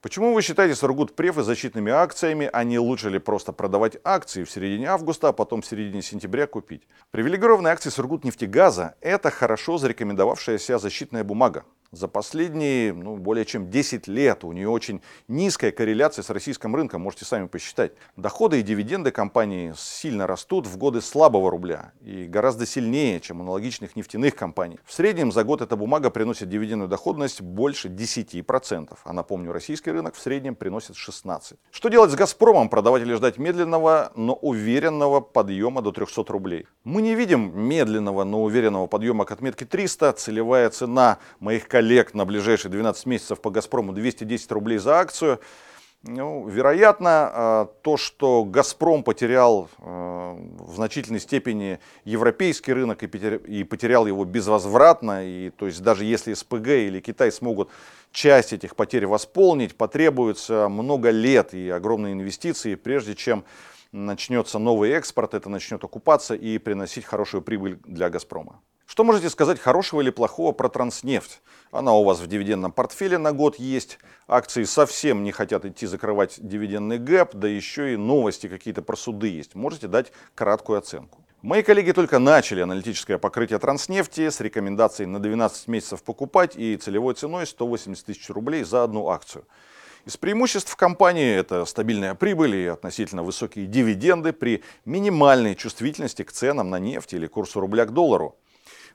Почему 0.00 0.32
вы 0.32 0.42
считаете 0.42 0.76
Сургут-Префы 0.76 1.42
защитными 1.42 1.90
акциями, 1.90 2.48
а 2.52 2.62
не 2.62 2.78
лучше 2.78 3.10
ли 3.10 3.18
просто 3.18 3.52
продавать 3.52 3.96
акции 4.04 4.44
в 4.44 4.50
середине 4.50 4.86
августа, 4.86 5.28
а 5.28 5.32
потом 5.32 5.60
в 5.60 5.66
середине 5.66 6.02
сентября 6.02 6.46
купить? 6.46 6.86
Привилегированные 7.10 7.72
акции 7.72 7.90
Сургут-Нефтегаза– 7.90 8.94
это 9.00 9.32
хорошо 9.32 9.76
зарекомендовавшаяся 9.76 10.78
защитная 10.78 11.24
бумага. 11.24 11.64
За 11.90 12.06
последние 12.06 12.92
ну, 12.92 13.16
более 13.16 13.46
чем 13.46 13.70
10 13.70 14.08
лет 14.08 14.44
у 14.44 14.52
нее 14.52 14.68
очень 14.68 15.00
низкая 15.26 15.70
корреляция 15.70 16.22
с 16.22 16.28
российским 16.28 16.76
рынком, 16.76 17.00
можете 17.00 17.24
сами 17.24 17.46
посчитать. 17.46 17.92
Доходы 18.14 18.60
и 18.60 18.62
дивиденды 18.62 19.10
компании 19.10 19.72
сильно 19.74 20.26
растут 20.26 20.66
в 20.66 20.76
годы 20.76 21.00
слабого 21.00 21.50
рубля 21.50 21.92
и 22.02 22.26
гораздо 22.26 22.66
сильнее, 22.66 23.20
чем 23.20 23.40
аналогичных 23.40 23.96
нефтяных 23.96 24.34
компаний. 24.34 24.78
В 24.84 24.92
среднем 24.92 25.32
за 25.32 25.44
год 25.44 25.62
эта 25.62 25.76
бумага 25.76 26.10
приносит 26.10 26.50
дивидендную 26.50 26.90
доходность 26.90 27.40
больше 27.40 27.88
10%. 27.88 28.94
А 29.02 29.12
напомню, 29.14 29.52
российский 29.52 29.90
рынок 29.90 30.14
в 30.14 30.20
среднем 30.20 30.56
приносит 30.56 30.94
16%. 30.94 31.56
Что 31.70 31.88
делать 31.88 32.10
с 32.10 32.14
«Газпромом»? 32.16 32.68
Продавать 32.68 33.00
или 33.00 33.14
ждать 33.14 33.38
медленного, 33.38 34.12
но 34.14 34.34
уверенного 34.34 35.20
подъема 35.20 35.80
до 35.80 35.92
300 35.92 36.24
рублей? 36.30 36.66
Мы 36.84 37.00
не 37.00 37.14
видим 37.14 37.58
медленного, 37.58 38.24
но 38.24 38.42
уверенного 38.42 38.86
подъема 38.88 39.24
к 39.24 39.30
отметке 39.30 39.64
300. 39.64 40.12
Целевая 40.12 40.68
цена 40.68 41.16
моих 41.40 41.66
коллег 41.66 41.77
на 42.14 42.24
ближайшие 42.24 42.70
12 42.70 43.06
месяцев 43.06 43.40
по 43.40 43.50
«Газпрому» 43.50 43.92
210 43.92 44.50
рублей 44.52 44.78
за 44.78 44.98
акцию. 44.98 45.40
Ну, 46.04 46.46
вероятно, 46.46 47.32
э, 47.32 47.66
то, 47.82 47.96
что 47.96 48.44
«Газпром» 48.44 49.02
потерял 49.02 49.68
э, 49.78 49.82
в 49.82 50.76
значительной 50.76 51.18
степени 51.18 51.80
европейский 52.04 52.72
рынок 52.72 53.02
и 53.02 53.64
потерял 53.64 54.06
его 54.06 54.24
безвозвратно, 54.24 55.26
и, 55.26 55.50
то 55.50 55.66
есть 55.66 55.82
даже 55.82 56.04
если 56.04 56.34
СПГ 56.34 56.68
или 56.68 57.00
Китай 57.00 57.32
смогут 57.32 57.68
часть 58.12 58.52
этих 58.52 58.76
потерь 58.76 59.08
восполнить, 59.08 59.74
потребуется 59.76 60.68
много 60.68 61.10
лет 61.10 61.52
и 61.52 61.68
огромные 61.68 62.12
инвестиции, 62.12 62.76
прежде 62.76 63.16
чем 63.16 63.44
начнется 63.90 64.60
новый 64.60 64.90
экспорт, 64.92 65.34
это 65.34 65.48
начнет 65.48 65.82
окупаться 65.82 66.34
и 66.36 66.58
приносить 66.58 67.06
хорошую 67.06 67.42
прибыль 67.42 67.80
для 67.84 68.08
«Газпрома». 68.08 68.60
Что 68.98 69.04
можете 69.04 69.30
сказать 69.30 69.60
хорошего 69.60 70.00
или 70.00 70.10
плохого 70.10 70.50
про 70.50 70.68
Транснефть? 70.68 71.40
Она 71.70 71.92
у 71.92 72.02
вас 72.02 72.18
в 72.18 72.26
дивидендном 72.26 72.72
портфеле 72.72 73.16
на 73.16 73.30
год 73.30 73.54
есть. 73.56 74.00
Акции 74.26 74.64
совсем 74.64 75.22
не 75.22 75.30
хотят 75.30 75.64
идти 75.64 75.86
закрывать 75.86 76.34
дивидендный 76.38 76.98
гэп, 76.98 77.32
да 77.34 77.46
еще 77.46 77.94
и 77.94 77.96
новости 77.96 78.48
какие-то 78.48 78.82
про 78.82 78.96
суды 78.96 79.28
есть. 79.28 79.54
Можете 79.54 79.86
дать 79.86 80.10
краткую 80.34 80.80
оценку. 80.80 81.24
Мои 81.42 81.62
коллеги 81.62 81.92
только 81.92 82.18
начали 82.18 82.60
аналитическое 82.60 83.18
покрытие 83.18 83.60
Транснефти 83.60 84.28
с 84.28 84.40
рекомендацией 84.40 85.06
на 85.06 85.20
12 85.20 85.68
месяцев 85.68 86.02
покупать 86.02 86.56
и 86.56 86.76
целевой 86.76 87.14
ценой 87.14 87.46
180 87.46 88.04
тысяч 88.04 88.28
рублей 88.30 88.64
за 88.64 88.82
одну 88.82 89.10
акцию. 89.10 89.44
Из 90.06 90.16
преимуществ 90.16 90.74
компании 90.74 91.36
это 91.36 91.66
стабильная 91.66 92.16
прибыль 92.16 92.56
и 92.56 92.66
относительно 92.66 93.22
высокие 93.22 93.66
дивиденды 93.66 94.32
при 94.32 94.64
минимальной 94.84 95.54
чувствительности 95.54 96.24
к 96.24 96.32
ценам 96.32 96.70
на 96.70 96.80
нефть 96.80 97.14
или 97.14 97.28
курсу 97.28 97.60
рубля 97.60 97.86
к 97.86 97.92
доллару. 97.92 98.36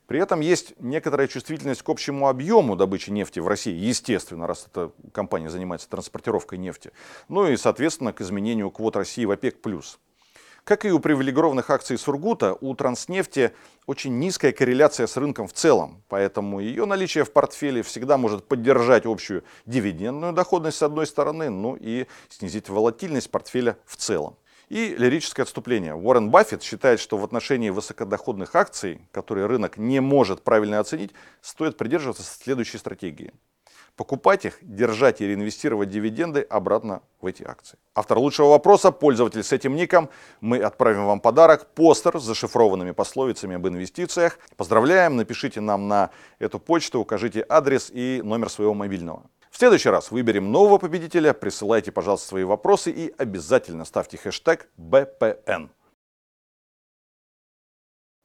При 0.08 0.20
этом 0.20 0.42
есть 0.42 0.74
некоторая 0.80 1.28
чувствительность 1.28 1.82
к 1.82 1.90
общему 1.90 2.28
объему 2.28 2.76
добычи 2.76 3.10
нефти 3.10 3.40
в 3.40 3.48
России, 3.48 3.74
естественно, 3.74 4.48
раз 4.48 4.68
эта 4.70 4.92
компания 5.14 5.50
занимается 5.50 5.90
транспортировкой 5.90 6.58
нефти, 6.58 6.92
ну 7.30 7.48
и, 7.48 7.56
соответственно, 7.56 8.12
к 8.12 8.22
изменению 8.22 8.70
квот 8.70 8.96
России 8.96 9.26
в 9.26 9.32
ОПЕК+. 9.32 9.58
Как 10.64 10.86
и 10.86 10.92
у 10.92 11.00
привилегированных 11.00 11.70
акций 11.70 11.98
Сургута, 11.98 12.58
у 12.62 12.74
Транснефти 12.74 13.52
очень 13.86 14.18
низкая 14.20 14.54
корреляция 14.54 15.08
с 15.08 15.18
рынком 15.18 15.48
в 15.48 15.54
целом, 15.54 16.04
поэтому 16.08 16.62
ее 16.62 16.86
наличие 16.86 17.26
в 17.26 17.34
портфеле 17.34 17.84
всегда 17.84 18.18
может 18.18 18.48
поддержать 18.48 19.06
общую 19.06 19.44
дивидендную 19.66 20.32
доходность 20.32 20.78
с 20.78 20.84
одной 20.84 21.06
стороны, 21.06 21.50
ну 21.50 21.76
и 21.78 22.08
снизить 22.30 22.70
волатильность 22.70 23.30
портфеля 23.30 23.78
в 23.86 23.98
целом. 23.98 24.38
И 24.70 24.96
лирическое 24.98 25.44
отступление. 25.44 25.94
Уоррен 25.94 26.30
Баффет 26.30 26.64
считает, 26.64 27.00
что 27.00 27.18
в 27.18 27.24
отношении 27.24 27.70
высокодоходных 27.70 28.56
акций, 28.56 29.02
которые 29.12 29.46
рынок 29.46 29.78
не 29.78 30.00
может 30.00 30.42
правильно 30.44 30.80
оценить, 30.80 31.12
стоит 31.42 31.78
придерживаться 31.78 32.24
следующей 32.24 32.78
стратегии. 32.78 33.34
Покупать 33.96 34.46
их, 34.46 34.58
держать 34.62 35.22
и 35.22 35.28
реинвестировать 35.28 35.90
дивиденды 35.90 36.42
обратно 36.42 37.04
в 37.22 37.28
эти 37.28 37.44
акции. 37.44 37.78
Автор 37.94 38.18
лучшего 38.18 38.50
вопроса, 38.50 38.92
пользователь 38.92 39.44
с 39.44 39.52
этим 39.52 39.76
ником, 39.76 40.10
мы 40.42 40.58
отправим 40.58 41.06
вам 41.06 41.20
подарок, 41.20 41.68
постер 41.76 42.20
с 42.20 42.24
зашифрованными 42.24 42.90
пословицами 42.90 43.56
об 43.56 43.68
инвестициях. 43.68 44.40
Поздравляем, 44.58 45.16
напишите 45.16 45.62
нам 45.62 45.88
на 45.88 46.10
эту 46.40 46.60
почту, 46.60 47.02
укажите 47.02 47.46
адрес 47.48 47.92
и 47.94 48.22
номер 48.24 48.50
своего 48.50 48.74
мобильного. 48.74 49.30
В 49.54 49.60
следующий 49.60 49.90
раз 49.90 50.10
выберем 50.10 50.52
нового 50.52 50.80
победителя. 50.80 51.32
Присылайте, 51.32 51.92
пожалуйста, 51.92 52.28
свои 52.28 52.44
вопросы 52.44 52.90
и 52.90 53.14
обязательно 53.20 53.86
ставьте 53.86 54.18
хэштег 54.18 54.68
БПН. 54.78 55.70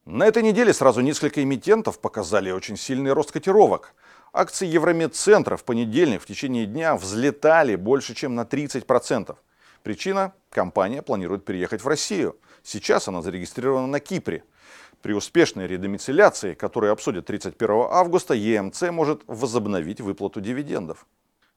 На 0.05 0.25
этой 0.25 0.41
неделе 0.41 0.73
сразу 0.73 1.01
несколько 1.01 1.43
эмитентов 1.43 1.99
показали 1.99 2.49
очень 2.49 2.77
сильный 2.77 3.13
рост 3.13 3.31
котировок. 3.31 3.93
Акции 4.33 4.65
Евромедцентра 4.65 5.55
в 5.55 5.65
понедельник 5.65 6.23
в 6.23 6.25
течение 6.25 6.65
дня 6.65 6.95
взлетали 6.95 7.75
больше, 7.75 8.15
чем 8.15 8.33
на 8.33 8.41
30%. 8.41 9.37
Причина– 9.83 10.33
компания 10.49 11.03
планирует 11.03 11.45
переехать 11.45 11.83
в 11.83 11.87
Россию. 11.87 12.37
Сейчас 12.63 13.07
она 13.07 13.21
зарегистрирована 13.21 13.85
на 13.85 13.99
Кипре. 13.99 14.43
При 15.01 15.13
успешной 15.13 15.65
редомицеляции, 15.65 16.53
которую 16.53 16.91
обсудят 16.91 17.25
31 17.25 17.87
августа, 17.89 18.33
ЕМЦ 18.33 18.81
может 18.91 19.21
возобновить 19.27 20.01
выплату 20.01 20.41
дивидендов. 20.41 21.05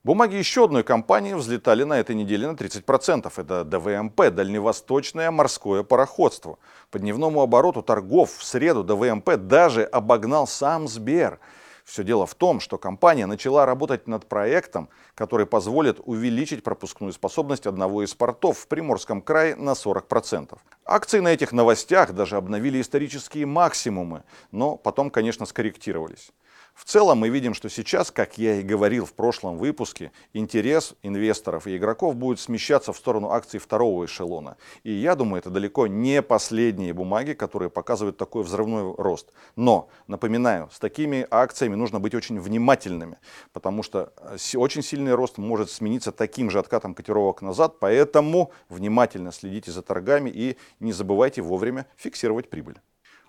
Бумаги 0.04 0.34
еще 0.34 0.64
одной 0.64 0.82
компании 0.82 1.34
взлетали 1.34 1.84
на 1.84 1.98
этой 1.98 2.14
неделе 2.16 2.48
на 2.48 2.54
30%. 2.54 3.32
Это 3.36 3.64
ДВМП, 3.64 4.30
Дальневосточное 4.30 5.30
морское 5.30 5.84
пароходство. 5.84 6.58
По 6.90 6.98
дневному 6.98 7.40
обороту 7.40 7.82
торгов 7.82 8.32
в 8.32 8.44
среду 8.44 8.82
ДВМП 8.82 9.36
даже 9.36 9.84
обогнал 9.84 10.48
сам 10.48 10.88
Сбер. 10.88 11.38
Все 11.84 12.04
дело 12.04 12.26
в 12.26 12.34
том, 12.34 12.60
что 12.60 12.78
компания 12.78 13.26
начала 13.26 13.66
работать 13.66 14.06
над 14.06 14.28
проектом, 14.28 14.88
который 15.14 15.46
позволит 15.46 16.00
увеличить 16.04 16.62
пропускную 16.62 17.12
способность 17.12 17.66
одного 17.66 18.04
из 18.04 18.14
портов 18.14 18.58
в 18.58 18.68
Приморском 18.68 19.20
крае 19.20 19.56
на 19.56 19.72
40%. 19.72 20.58
Акции 20.84 21.20
на 21.20 21.28
этих 21.28 21.52
новостях 21.52 22.12
даже 22.12 22.36
обновили 22.36 22.80
исторические 22.80 23.46
максимумы, 23.46 24.22
но 24.50 24.76
потом, 24.76 25.10
конечно, 25.10 25.46
скорректировались. 25.46 26.32
В 26.74 26.84
целом 26.84 27.18
мы 27.18 27.28
видим, 27.28 27.54
что 27.54 27.68
сейчас, 27.68 28.10
как 28.10 28.38
я 28.38 28.56
и 28.56 28.62
говорил 28.62 29.04
в 29.04 29.12
прошлом 29.12 29.58
выпуске, 29.58 30.10
интерес 30.32 30.94
инвесторов 31.02 31.66
и 31.66 31.76
игроков 31.76 32.16
будет 32.16 32.40
смещаться 32.40 32.92
в 32.92 32.96
сторону 32.96 33.30
акций 33.30 33.60
второго 33.60 34.06
эшелона. 34.06 34.56
И 34.82 34.90
я 34.90 35.14
думаю, 35.14 35.40
это 35.40 35.50
далеко 35.50 35.86
не 35.86 36.22
последние 36.22 36.92
бумаги, 36.94 37.34
которые 37.34 37.70
показывают 37.70 38.16
такой 38.16 38.42
взрывной 38.42 38.94
рост. 38.96 39.32
Но, 39.54 39.88
напоминаю, 40.06 40.70
с 40.72 40.78
такими 40.78 41.26
акциями 41.30 41.74
нужно 41.74 42.00
быть 42.00 42.14
очень 42.14 42.40
внимательными, 42.40 43.18
потому 43.52 43.82
что 43.82 44.12
э, 44.16 44.36
очень 44.56 44.82
сильный 44.82 45.14
рост 45.14 45.38
может 45.38 45.70
смениться 45.70 46.10
таким 46.10 46.50
же 46.50 46.58
откатом 46.58 46.94
котировок 46.94 47.42
назад, 47.42 47.78
поэтому 47.80 48.50
внимательно 48.68 49.30
следите 49.32 49.70
за 49.70 49.82
торгами 49.82 50.30
и 50.30 50.56
не 50.80 50.92
забывайте 50.92 51.42
вовремя 51.42 51.86
фиксировать 51.96 52.48
прибыль. 52.48 52.80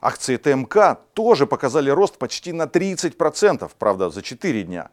Акции 0.03 0.35
ТМК 0.35 0.97
тоже 1.13 1.47
показали 1.47 1.89
рост 1.89 2.17
почти 2.17 2.51
на 2.51 2.63
30%, 2.63 3.71
правда, 3.79 4.09
за 4.09 4.21
4 4.21 4.63
дня. 4.63 4.89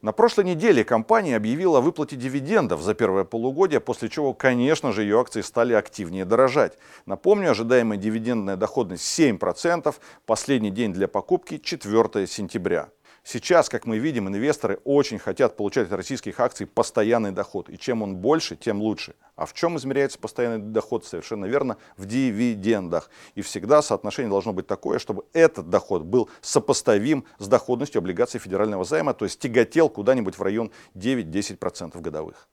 На 0.00 0.12
прошлой 0.12 0.46
неделе 0.46 0.84
компания 0.84 1.36
объявила 1.36 1.78
о 1.78 1.80
выплате 1.82 2.16
дивидендов 2.16 2.80
за 2.80 2.94
первое 2.94 3.24
полугодие, 3.24 3.80
после 3.80 4.08
чего, 4.08 4.32
конечно 4.32 4.92
же, 4.92 5.02
ее 5.02 5.20
акции 5.20 5.42
стали 5.42 5.74
активнее 5.74 6.24
дорожать. 6.24 6.78
Напомню, 7.04 7.50
ожидаемая 7.50 7.98
дивидендная 7.98 8.56
доходность 8.56 9.20
7%, 9.20 9.94
последний 10.24 10.70
день 10.70 10.94
для 10.94 11.08
покупки 11.08 11.58
4 11.58 12.26
сентября. 12.26 12.88
Сейчас, 13.30 13.68
как 13.68 13.84
мы 13.84 13.98
видим, 13.98 14.26
инвесторы 14.26 14.80
очень 14.84 15.18
хотят 15.18 15.54
получать 15.54 15.88
от 15.88 15.92
российских 15.92 16.40
акций 16.40 16.66
постоянный 16.66 17.30
доход. 17.30 17.68
И 17.68 17.76
чем 17.76 18.00
он 18.00 18.16
больше, 18.16 18.56
тем 18.56 18.80
лучше. 18.80 19.16
А 19.36 19.44
в 19.44 19.52
чем 19.52 19.76
измеряется 19.76 20.18
постоянный 20.18 20.56
доход? 20.72 21.04
Совершенно 21.04 21.44
верно, 21.44 21.76
в 21.98 22.06
дивидендах. 22.06 23.10
И 23.34 23.42
всегда 23.42 23.82
соотношение 23.82 24.30
должно 24.30 24.54
быть 24.54 24.66
такое, 24.66 24.98
чтобы 24.98 25.24
этот 25.34 25.68
доход 25.68 26.04
был 26.04 26.30
сопоставим 26.40 27.26
с 27.36 27.48
доходностью 27.48 27.98
облигаций 27.98 28.40
федерального 28.40 28.84
займа, 28.84 29.12
то 29.12 29.26
есть 29.26 29.38
тяготел 29.38 29.90
куда-нибудь 29.90 30.38
в 30.38 30.40
район 30.40 30.70
9-10% 30.94 32.00
годовых. 32.00 32.48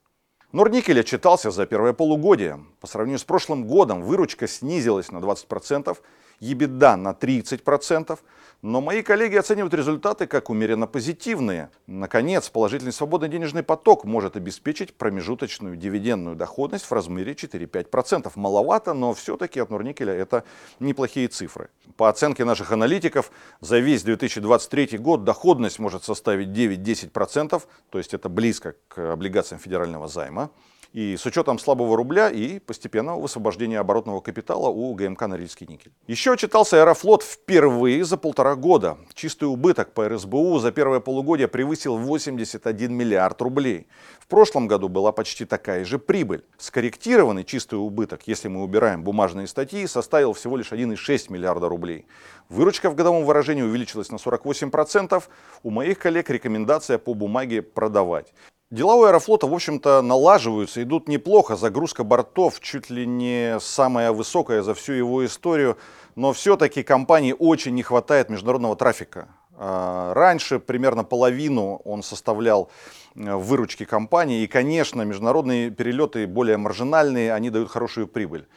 Норникель 0.52 1.00
отчитался 1.00 1.50
за 1.50 1.64
первое 1.64 1.94
полугодие. 1.94 2.62
По 2.80 2.86
сравнению 2.86 3.18
с 3.18 3.24
прошлым 3.24 3.66
годом 3.66 4.02
выручка 4.02 4.46
снизилась 4.46 5.10
на 5.10 5.18
20%, 5.18 5.96
ебеда 6.40 6.96
на 6.96 7.12
30%, 7.12 8.18
но 8.66 8.80
мои 8.80 9.02
коллеги 9.02 9.36
оценивают 9.36 9.74
результаты 9.74 10.26
как 10.26 10.50
умеренно 10.50 10.88
позитивные. 10.88 11.70
Наконец, 11.86 12.48
положительный 12.48 12.92
свободный 12.92 13.28
денежный 13.28 13.62
поток 13.62 14.04
может 14.04 14.36
обеспечить 14.36 14.92
промежуточную 14.92 15.76
дивидендную 15.76 16.34
доходность 16.34 16.84
в 16.84 16.90
размере 16.90 17.34
4-5%. 17.34 18.32
Маловато, 18.34 18.92
но 18.92 19.14
все-таки 19.14 19.60
от 19.60 19.70
Норникеля 19.70 20.12
это 20.12 20.42
неплохие 20.80 21.28
цифры. 21.28 21.68
По 21.96 22.08
оценке 22.08 22.44
наших 22.44 22.72
аналитиков, 22.72 23.30
за 23.60 23.78
весь 23.78 24.02
2023 24.02 24.98
год 24.98 25.22
доходность 25.22 25.78
может 25.78 26.02
составить 26.02 26.48
9-10%, 26.48 27.62
то 27.90 27.98
есть 27.98 28.14
это 28.14 28.28
близко 28.28 28.74
к 28.88 29.12
облигациям 29.12 29.60
федерального 29.60 30.08
займа. 30.08 30.50
И 30.96 31.14
с 31.18 31.26
учетом 31.26 31.58
слабого 31.58 31.94
рубля 31.94 32.30
и 32.30 32.58
постепенного 32.58 33.20
высвобождения 33.20 33.78
оборотного 33.78 34.22
капитала 34.22 34.70
у 34.70 34.94
ГМК 34.94 35.26
«Норильский 35.26 35.66
никель». 35.66 35.92
Еще 36.06 36.32
отчитался 36.32 36.80
Аэрофлот 36.80 37.22
впервые 37.22 38.02
за 38.02 38.16
полтора 38.16 38.54
года. 38.54 38.96
Чистый 39.12 39.44
убыток 39.44 39.92
по 39.92 40.08
РСБУ 40.08 40.58
за 40.58 40.72
первое 40.72 41.00
полугодие 41.00 41.48
превысил 41.48 41.98
81 41.98 42.94
миллиард 42.94 43.42
рублей. 43.42 43.88
В 44.18 44.26
прошлом 44.26 44.68
году 44.68 44.88
была 44.88 45.12
почти 45.12 45.44
такая 45.44 45.84
же 45.84 45.98
прибыль. 45.98 46.46
Скорректированный 46.56 47.44
чистый 47.44 47.74
убыток, 47.74 48.22
если 48.24 48.48
мы 48.48 48.62
убираем 48.62 49.04
бумажные 49.04 49.48
статьи, 49.48 49.86
составил 49.86 50.32
всего 50.32 50.56
лишь 50.56 50.72
1,6 50.72 51.30
миллиарда 51.30 51.68
рублей. 51.68 52.06
Выручка 52.48 52.88
в 52.88 52.94
годовом 52.94 53.26
выражении 53.26 53.60
увеличилась 53.60 54.10
на 54.10 54.16
48%. 54.16 55.22
У 55.62 55.68
моих 55.68 55.98
коллег 55.98 56.30
рекомендация 56.30 56.96
по 56.96 57.12
бумаге 57.12 57.60
продавать. 57.60 58.32
Дела 58.68 58.96
у 58.96 59.04
Аэрофлота, 59.04 59.46
в 59.46 59.54
общем-то, 59.54 60.02
налаживаются, 60.02 60.82
идут 60.82 61.06
неплохо. 61.06 61.54
Загрузка 61.54 62.02
бортов 62.02 62.58
чуть 62.58 62.90
ли 62.90 63.06
не 63.06 63.60
самая 63.60 64.10
высокая 64.10 64.62
за 64.62 64.74
всю 64.74 64.92
его 64.92 65.24
историю. 65.24 65.78
Но 66.16 66.32
все-таки 66.32 66.82
компании 66.82 67.32
очень 67.38 67.74
не 67.74 67.84
хватает 67.84 68.28
международного 68.28 68.74
трафика. 68.74 69.28
А, 69.56 70.12
раньше 70.14 70.58
примерно 70.58 71.04
половину 71.04 71.80
он 71.84 72.02
составлял 72.02 72.68
э, 73.14 73.36
выручки 73.36 73.84
компании. 73.84 74.42
И, 74.42 74.48
конечно, 74.48 75.02
международные 75.02 75.70
перелеты 75.70 76.26
более 76.26 76.56
маржинальные, 76.56 77.34
они 77.34 77.50
дают 77.50 77.70
хорошую 77.70 78.08
прибыль. 78.08 78.48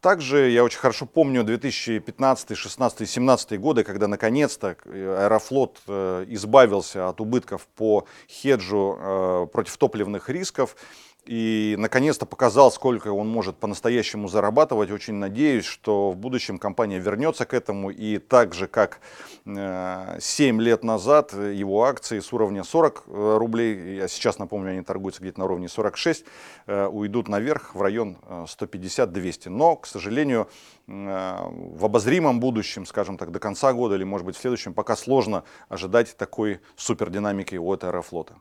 Также 0.00 0.50
я 0.50 0.62
очень 0.62 0.78
хорошо 0.78 1.06
помню 1.06 1.42
2015, 1.42 2.56
16, 2.56 3.10
17 3.10 3.60
годы, 3.60 3.82
когда 3.82 4.06
наконец-то 4.06 4.76
э, 4.84 5.24
Аэрофлот 5.24 5.80
э, 5.88 6.24
избавился 6.28 7.08
от 7.08 7.20
убытков 7.20 7.66
по 7.66 8.06
хеджу 8.28 9.48
против 9.52 9.76
топливных 9.76 10.28
рисков 10.28 10.76
и 11.28 11.76
наконец-то 11.78 12.24
показал, 12.24 12.72
сколько 12.72 13.12
он 13.12 13.28
может 13.28 13.58
по-настоящему 13.58 14.28
зарабатывать. 14.28 14.90
Очень 14.90 15.16
надеюсь, 15.16 15.66
что 15.66 16.10
в 16.10 16.16
будущем 16.16 16.58
компания 16.58 16.98
вернется 16.98 17.44
к 17.44 17.52
этому 17.52 17.90
и 17.90 18.16
так 18.16 18.54
же, 18.54 18.66
как 18.66 19.00
7 19.44 19.58
э, 19.58 20.64
лет 20.64 20.84
назад 20.84 21.34
его 21.34 21.84
акции 21.84 22.20
с 22.20 22.32
уровня 22.32 22.64
40 22.64 23.04
э, 23.06 23.36
рублей, 23.36 23.96
я 23.96 24.08
сейчас 24.08 24.38
напомню, 24.38 24.70
они 24.70 24.80
торгуются 24.80 25.20
где-то 25.20 25.40
на 25.40 25.44
уровне 25.44 25.68
46, 25.68 26.24
э, 26.66 26.86
уйдут 26.86 27.28
наверх 27.28 27.74
в 27.74 27.82
район 27.82 28.16
150-200. 28.26 29.50
Но, 29.50 29.76
к 29.76 29.86
сожалению, 29.86 30.48
в 30.86 31.84
обозримом 31.84 32.40
будущем, 32.40 32.86
скажем 32.86 33.18
так, 33.18 33.30
до 33.32 33.38
конца 33.38 33.74
года 33.74 33.96
или, 33.96 34.04
может 34.04 34.24
быть, 34.24 34.36
в 34.36 34.40
следующем, 34.40 34.72
пока 34.72 34.96
сложно 34.96 35.44
ожидать 35.68 36.16
такой 36.16 36.60
супердинамики 36.76 37.56
от 37.56 37.84
Аэрофлота. 37.84 38.36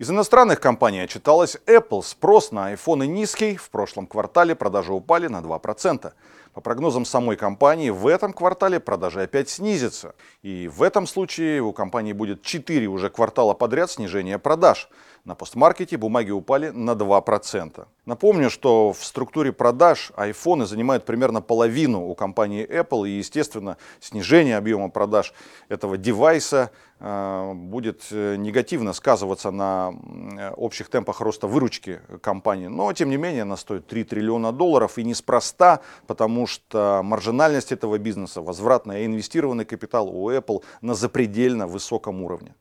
Из 0.00 0.10
иностранных 0.10 0.60
компаний 0.60 1.00
отчиталась 1.00 1.58
Apple. 1.66 2.02
Спрос 2.02 2.52
на 2.52 2.68
айфоны 2.68 3.06
низкий. 3.06 3.56
В 3.56 3.68
прошлом 3.68 4.06
квартале 4.06 4.54
продажи 4.54 4.94
упали 4.94 5.26
на 5.26 5.42
2%. 5.42 6.12
По 6.54 6.60
прогнозам 6.62 7.04
самой 7.04 7.36
компании, 7.36 7.90
в 7.90 8.06
этом 8.06 8.32
квартале 8.32 8.80
продажи 8.80 9.20
опять 9.20 9.50
снизятся. 9.50 10.14
И 10.40 10.68
в 10.68 10.82
этом 10.82 11.06
случае 11.06 11.60
у 11.60 11.74
компании 11.74 12.14
будет 12.14 12.40
4 12.40 12.86
уже 12.86 13.10
квартала 13.10 13.52
подряд 13.52 13.90
снижения 13.90 14.38
продаж. 14.38 14.88
На 15.24 15.34
постмаркете 15.34 15.98
бумаги 15.98 16.30
упали 16.30 16.70
на 16.70 16.92
2%. 16.92 17.86
Напомню, 18.06 18.48
что 18.48 18.92
в 18.92 19.04
структуре 19.04 19.52
продаж 19.52 20.12
айфоны 20.16 20.64
занимают 20.64 21.04
примерно 21.04 21.42
половину 21.42 22.08
у 22.08 22.14
компании 22.14 22.66
Apple. 22.66 23.06
И, 23.06 23.18
естественно, 23.18 23.76
снижение 24.00 24.56
объема 24.56 24.88
продаж 24.88 25.34
этого 25.68 25.98
девайса 25.98 26.70
э, 26.98 27.52
будет 27.54 28.06
э, 28.10 28.36
негативно 28.36 28.94
сказываться 28.94 29.50
на 29.50 29.92
э, 30.38 30.50
общих 30.52 30.88
темпах 30.88 31.20
роста 31.20 31.46
выручки 31.46 32.00
компании. 32.22 32.68
Но, 32.68 32.90
тем 32.94 33.10
не 33.10 33.18
менее, 33.18 33.42
она 33.42 33.58
стоит 33.58 33.86
3 33.86 34.04
триллиона 34.04 34.52
долларов. 34.52 34.96
И 34.96 35.04
неспроста, 35.04 35.80
потому 36.06 36.46
что 36.46 37.02
маржинальность 37.04 37.72
этого 37.72 37.98
бизнеса, 37.98 38.40
возвратный 38.40 39.02
и 39.02 39.06
инвестированный 39.06 39.66
капитал 39.66 40.08
у 40.08 40.30
Apple 40.30 40.64
на 40.80 40.94
запредельно 40.94 41.66
высоком 41.66 42.22
уровне. 42.22 42.54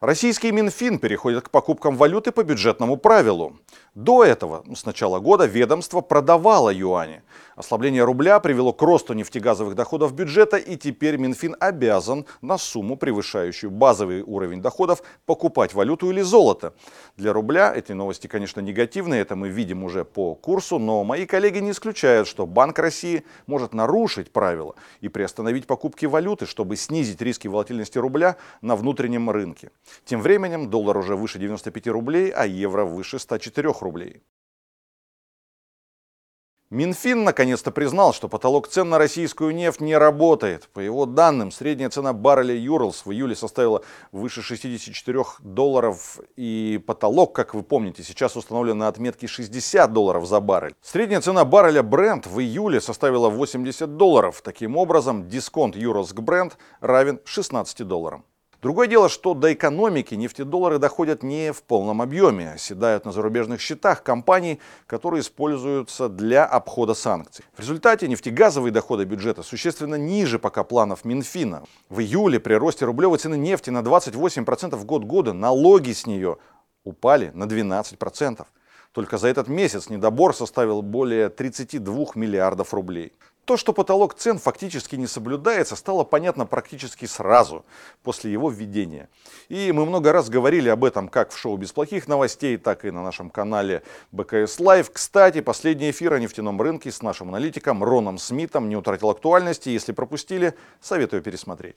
Российский 0.00 0.52
Минфин 0.52 1.00
переходит 1.00 1.48
к 1.48 1.50
покупкам 1.50 1.96
валюты 1.96 2.30
по 2.30 2.44
бюджетному 2.44 2.96
правилу. 2.96 3.58
До 3.96 4.22
этого, 4.22 4.64
с 4.72 4.86
начала 4.86 5.18
года, 5.18 5.44
ведомство 5.44 6.02
продавало 6.02 6.70
юани. 6.72 7.22
Ослабление 7.56 8.04
рубля 8.04 8.38
привело 8.38 8.72
к 8.72 8.80
росту 8.80 9.12
нефтегазовых 9.14 9.74
доходов 9.74 10.14
бюджета, 10.14 10.56
и 10.56 10.76
теперь 10.76 11.16
Минфин 11.16 11.56
обязан 11.58 12.26
на 12.40 12.58
сумму, 12.58 12.96
превышающую 12.96 13.72
базовый 13.72 14.22
уровень 14.22 14.62
доходов, 14.62 15.02
покупать 15.26 15.74
валюту 15.74 16.12
или 16.12 16.20
золото. 16.20 16.74
Для 17.16 17.32
рубля 17.32 17.74
эти 17.74 17.90
новости, 17.90 18.28
конечно, 18.28 18.60
негативные, 18.60 19.22
это 19.22 19.34
мы 19.34 19.48
видим 19.48 19.82
уже 19.82 20.04
по 20.04 20.36
курсу, 20.36 20.78
но 20.78 21.02
мои 21.02 21.26
коллеги 21.26 21.58
не 21.58 21.72
исключают, 21.72 22.28
что 22.28 22.46
Банк 22.46 22.78
России 22.78 23.24
может 23.48 23.74
нарушить 23.74 24.30
правила 24.30 24.76
и 25.00 25.08
приостановить 25.08 25.66
покупки 25.66 26.06
валюты, 26.06 26.46
чтобы 26.46 26.76
снизить 26.76 27.20
риски 27.20 27.48
волатильности 27.48 27.98
рубля 27.98 28.36
на 28.62 28.76
внутреннем 28.76 29.28
рынке. 29.28 29.72
Тем 30.04 30.20
временем 30.22 30.70
доллар 30.70 30.96
уже 30.96 31.16
выше 31.16 31.38
95 31.38 31.86
рублей, 31.88 32.30
а 32.30 32.46
евро 32.46 32.84
выше 32.84 33.18
104 33.18 33.72
рублей. 33.80 34.22
Минфин 36.70 37.24
наконец-то 37.24 37.70
признал, 37.70 38.12
что 38.12 38.28
потолок 38.28 38.68
цен 38.68 38.90
на 38.90 38.98
российскую 38.98 39.54
нефть 39.54 39.80
не 39.80 39.96
работает. 39.96 40.68
По 40.74 40.80
его 40.80 41.06
данным, 41.06 41.50
средняя 41.50 41.88
цена 41.88 42.12
барреля 42.12 42.54
Юрлс 42.54 43.06
в 43.06 43.10
июле 43.10 43.34
составила 43.34 43.82
выше 44.12 44.42
64 44.42 45.24
долларов. 45.40 46.18
И 46.36 46.78
потолок, 46.86 47.34
как 47.34 47.54
вы 47.54 47.62
помните, 47.62 48.02
сейчас 48.02 48.36
установлен 48.36 48.76
на 48.76 48.88
отметке 48.88 49.26
60 49.26 49.90
долларов 49.94 50.26
за 50.26 50.40
баррель. 50.40 50.74
Средняя 50.82 51.22
цена 51.22 51.46
барреля 51.46 51.80
Brent 51.80 52.28
в 52.28 52.38
июле 52.38 52.82
составила 52.82 53.30
80 53.30 53.96
долларов. 53.96 54.42
Таким 54.42 54.76
образом, 54.76 55.26
дисконт 55.26 55.74
Юрлс 55.74 56.12
к 56.12 56.18
Brent 56.18 56.52
равен 56.82 57.18
16 57.24 57.88
долларам. 57.88 58.26
Другое 58.60 58.88
дело, 58.88 59.08
что 59.08 59.34
до 59.34 59.52
экономики 59.52 60.16
нефтедоллары 60.16 60.80
доходят 60.80 61.22
не 61.22 61.52
в 61.52 61.62
полном 61.62 62.02
объеме, 62.02 62.54
оседают 62.54 63.04
на 63.04 63.12
зарубежных 63.12 63.60
счетах 63.60 64.02
компаний, 64.02 64.58
которые 64.88 65.20
используются 65.20 66.08
для 66.08 66.44
обхода 66.44 66.94
санкций. 66.94 67.44
В 67.54 67.60
результате 67.60 68.08
нефтегазовые 68.08 68.72
доходы 68.72 69.04
бюджета 69.04 69.44
существенно 69.44 69.94
ниже 69.94 70.40
пока 70.40 70.64
планов 70.64 71.04
Минфина. 71.04 71.62
В 71.88 72.00
июле 72.00 72.40
при 72.40 72.54
росте 72.54 72.84
рублевой 72.84 73.18
цены 73.18 73.36
нефти 73.36 73.70
на 73.70 73.78
28% 73.78 74.74
в 74.74 74.84
год 74.84 75.04
года 75.04 75.32
налоги 75.32 75.92
с 75.92 76.04
нее 76.04 76.38
упали 76.82 77.30
на 77.34 77.44
12%. 77.44 78.44
Только 78.90 79.18
за 79.18 79.28
этот 79.28 79.46
месяц 79.46 79.88
недобор 79.88 80.34
составил 80.34 80.82
более 80.82 81.28
32 81.28 82.06
миллиардов 82.16 82.74
рублей. 82.74 83.12
То, 83.48 83.56
что 83.56 83.72
потолок 83.72 84.12
цен 84.12 84.38
фактически 84.38 84.94
не 84.96 85.06
соблюдается, 85.06 85.74
стало 85.74 86.04
понятно 86.04 86.44
практически 86.44 87.06
сразу 87.06 87.64
после 88.02 88.30
его 88.30 88.50
введения. 88.50 89.08
И 89.48 89.72
мы 89.72 89.86
много 89.86 90.12
раз 90.12 90.28
говорили 90.28 90.68
об 90.68 90.84
этом 90.84 91.08
как 91.08 91.30
в 91.30 91.38
шоу 91.38 91.56
«Без 91.56 91.72
плохих 91.72 92.08
новостей», 92.08 92.58
так 92.58 92.84
и 92.84 92.90
на 92.90 93.02
нашем 93.02 93.30
канале 93.30 93.84
БКС 94.12 94.60
Лайв. 94.60 94.90
Кстати, 94.92 95.40
последний 95.40 95.90
эфир 95.90 96.12
о 96.12 96.20
нефтяном 96.20 96.60
рынке 96.60 96.92
с 96.92 97.00
нашим 97.00 97.30
аналитиком 97.30 97.82
Роном 97.82 98.18
Смитом 98.18 98.68
не 98.68 98.76
утратил 98.76 99.08
актуальности. 99.08 99.70
Если 99.70 99.92
пропустили, 99.92 100.52
советую 100.82 101.22
пересмотреть. 101.22 101.76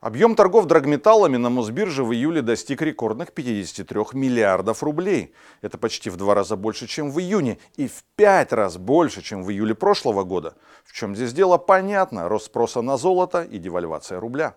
Объем 0.00 0.34
торгов 0.34 0.64
драгметаллами 0.64 1.36
на 1.36 1.50
Мосбирже 1.50 2.04
в 2.04 2.12
июле 2.14 2.40
достиг 2.40 2.80
рекордных 2.80 3.32
53 3.32 4.00
миллиардов 4.14 4.82
рублей. 4.82 5.34
Это 5.60 5.76
почти 5.76 6.08
в 6.08 6.16
два 6.16 6.34
раза 6.34 6.56
больше, 6.56 6.86
чем 6.86 7.10
в 7.10 7.20
июне, 7.20 7.58
и 7.76 7.86
в 7.86 8.02
пять 8.16 8.54
раз 8.54 8.78
больше, 8.78 9.20
чем 9.20 9.42
в 9.42 9.50
июле 9.50 9.74
прошлого 9.74 10.24
года. 10.24 10.56
В 10.84 10.94
чем 10.94 11.14
здесь 11.14 11.34
дело, 11.34 11.58
понятно. 11.58 12.30
Рост 12.30 12.46
спроса 12.46 12.80
на 12.80 12.96
золото 12.96 13.42
и 13.42 13.58
девальвация 13.58 14.18
рубля. 14.18 14.56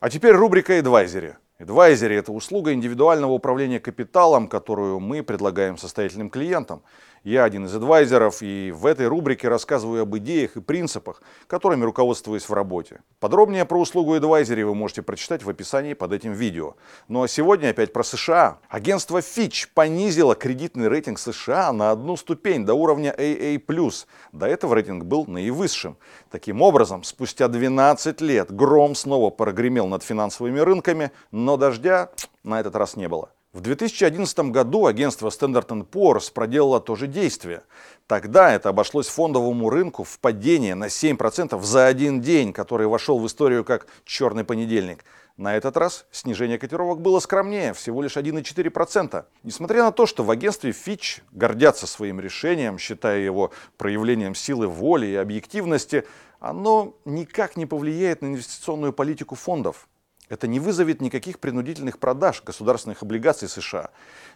А 0.00 0.10
теперь 0.10 0.32
рубрика 0.32 0.72
«Эдвайзери». 0.72 1.36
Эдвайзери– 1.60 2.16
это 2.16 2.32
услуга 2.32 2.72
индивидуального 2.72 3.32
управления 3.32 3.78
капиталом, 3.78 4.48
которую 4.48 4.98
мы 4.98 5.22
предлагаем 5.22 5.76
состоятельным 5.76 6.28
клиентам. 6.28 6.82
Я 7.22 7.44
один 7.44 7.66
из 7.66 7.74
адвайзеров 7.74 8.40
и 8.40 8.72
в 8.74 8.86
этой 8.86 9.06
рубрике 9.06 9.48
рассказываю 9.48 10.02
об 10.02 10.16
идеях 10.16 10.56
и 10.56 10.62
принципах, 10.62 11.20
которыми 11.48 11.84
руководствуюсь 11.84 12.48
в 12.48 12.52
работе. 12.54 13.02
Подробнее 13.18 13.66
про 13.66 13.78
услугу 13.78 14.14
адвайзери 14.14 14.62
вы 14.62 14.74
можете 14.74 15.02
прочитать 15.02 15.42
в 15.42 15.50
описании 15.50 15.92
под 15.92 16.14
этим 16.14 16.32
видео. 16.32 16.76
Ну 17.08 17.22
а 17.22 17.28
сегодня 17.28 17.70
опять 17.70 17.92
про 17.92 18.04
США. 18.04 18.58
Агентство 18.70 19.18
Fitch 19.18 19.68
понизило 19.74 20.34
кредитный 20.34 20.88
рейтинг 20.88 21.18
США 21.18 21.72
на 21.72 21.90
одну 21.90 22.16
ступень 22.16 22.64
до 22.64 22.72
уровня 22.72 23.14
AA+. 23.14 23.92
До 24.32 24.46
этого 24.46 24.74
рейтинг 24.74 25.04
был 25.04 25.26
наивысшим. 25.26 25.98
Таким 26.30 26.62
образом, 26.62 27.04
спустя 27.04 27.48
12 27.48 28.22
лет 28.22 28.50
гром 28.50 28.94
снова 28.94 29.28
прогремел 29.28 29.88
над 29.88 30.02
финансовыми 30.02 30.60
рынками, 30.60 31.10
но 31.32 31.58
дождя 31.58 32.08
на 32.44 32.60
этот 32.60 32.74
раз 32.76 32.96
не 32.96 33.08
было. 33.08 33.28
В 33.52 33.62
2011 33.62 34.38
году 34.52 34.86
агентство 34.86 35.28
Standard 35.28 35.66
Poor's 35.90 36.32
проделало 36.32 36.80
то 36.80 36.94
же 36.94 37.08
действие. 37.08 37.64
Тогда 38.06 38.52
это 38.52 38.68
обошлось 38.68 39.08
фондовому 39.08 39.70
рынку 39.70 40.04
в 40.04 40.20
падение 40.20 40.76
на 40.76 40.84
7% 40.84 41.60
за 41.60 41.86
один 41.86 42.20
день, 42.20 42.52
который 42.52 42.86
вошел 42.86 43.18
в 43.18 43.26
историю 43.26 43.64
как 43.64 43.88
черный 44.04 44.44
понедельник. 44.44 45.04
На 45.36 45.56
этот 45.56 45.76
раз 45.76 46.06
снижение 46.12 46.58
котировок 46.60 47.00
было 47.00 47.18
скромнее, 47.18 47.74
всего 47.74 48.02
лишь 48.02 48.16
1,4%. 48.16 49.24
Несмотря 49.42 49.82
на 49.82 49.90
то, 49.90 50.06
что 50.06 50.22
в 50.22 50.30
агентстве 50.30 50.70
Fitch 50.70 51.20
гордятся 51.32 51.88
своим 51.88 52.20
решением, 52.20 52.78
считая 52.78 53.18
его 53.18 53.50
проявлением 53.76 54.36
силы 54.36 54.68
воли 54.68 55.06
и 55.06 55.16
объективности, 55.16 56.06
оно 56.38 56.94
никак 57.04 57.56
не 57.56 57.66
повлияет 57.66 58.22
на 58.22 58.26
инвестиционную 58.26 58.92
политику 58.92 59.34
фондов. 59.34 59.88
Это 60.30 60.46
не 60.46 60.60
вызовет 60.60 61.02
никаких 61.02 61.40
принудительных 61.40 61.98
продаж 61.98 62.42
государственных 62.42 63.02
облигаций 63.02 63.48
США. 63.48 63.90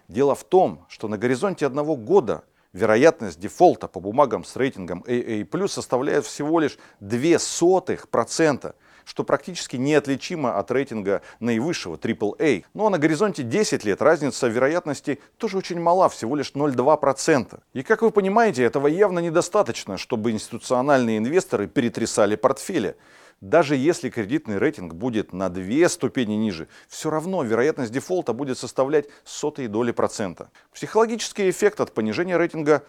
Дело 0.08 0.34
в 0.34 0.42
том, 0.44 0.84
что 0.88 1.08
на 1.08 1.16
горизонте 1.16 1.64
одного 1.64 1.96
года 1.96 2.42
вероятность 2.72 3.38
дефолта 3.38 3.86
по 3.86 4.00
бумагам 4.00 4.44
с 4.44 4.56
рейтингом 4.56 5.04
AA+, 5.06 5.68
составляет 5.68 6.26
всего 6.26 6.58
лишь 6.58 6.76
0,02%. 7.00 8.74
что 9.04 9.22
практически 9.22 9.76
неотличимо 9.76 10.58
от 10.58 10.70
рейтинга 10.70 11.20
наивысшего 11.38 11.96
AAA. 11.96 12.64
Ну 12.72 12.86
а 12.86 12.90
на 12.90 12.98
горизонте 12.98 13.42
10 13.42 13.84
лет 13.84 14.00
разница 14.02 14.48
вероятности 14.48 15.20
тоже 15.36 15.58
очень 15.58 15.78
мала, 15.78 16.08
всего 16.08 16.34
лишь 16.36 16.52
0,2%. 16.52 17.60
И 17.74 17.82
как 17.82 18.02
вы 18.02 18.10
понимаете, 18.10 18.64
этого 18.64 18.86
явно 18.86 19.18
недостаточно, 19.18 19.98
чтобы 19.98 20.30
институциональные 20.30 21.18
инвесторы 21.18 21.66
перетрясали 21.68 22.34
портфели. 22.34 22.96
Даже 23.44 23.76
если 23.76 24.08
кредитный 24.08 24.56
рейтинг 24.56 24.94
будет 24.94 25.34
на 25.34 25.50
две 25.50 25.90
ступени 25.90 26.32
ниже, 26.32 26.66
все 26.88 27.10
равно 27.10 27.42
вероятность 27.42 27.92
дефолта 27.92 28.32
будет 28.32 28.56
составлять 28.56 29.04
сотые 29.22 29.68
доли 29.68 29.92
процента. 29.92 30.50
Психологический 30.72 31.50
эффект 31.50 31.78
от 31.82 31.92
понижения 31.92 32.38
рейтинга 32.38 32.84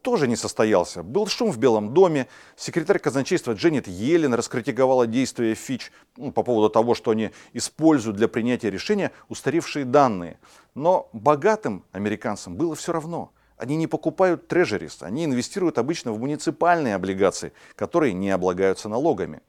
тоже 0.00 0.26
не 0.26 0.34
состоялся. 0.34 1.02
Был 1.02 1.26
шум 1.26 1.50
в 1.50 1.58
Белом 1.58 1.92
доме, 1.92 2.26
секретарь 2.56 3.00
казначейства 3.00 3.52
Дженнет 3.52 3.86
Йеллен 3.86 4.32
раскритиковала 4.32 5.06
действия 5.06 5.54
Фич 5.54 5.92
ну, 6.16 6.32
по 6.32 6.42
поводу 6.42 6.70
того, 6.70 6.94
что 6.94 7.10
они 7.10 7.30
используют 7.52 8.16
для 8.16 8.28
принятия 8.28 8.70
решения 8.70 9.12
устаревшие 9.28 9.84
данные. 9.84 10.38
Но 10.74 11.10
богатым 11.12 11.84
американцам 11.92 12.56
было 12.56 12.74
все 12.74 12.92
равно. 12.92 13.30
Они 13.58 13.76
не 13.76 13.86
покупают 13.86 14.48
трежерис, 14.48 15.02
они 15.02 15.26
инвестируют 15.26 15.76
обычно 15.76 16.12
в 16.12 16.18
муниципальные 16.18 16.94
облигации, 16.94 17.52
которые 17.74 18.14
не 18.14 18.30
облагаются 18.30 18.88
налогами. 18.88 19.42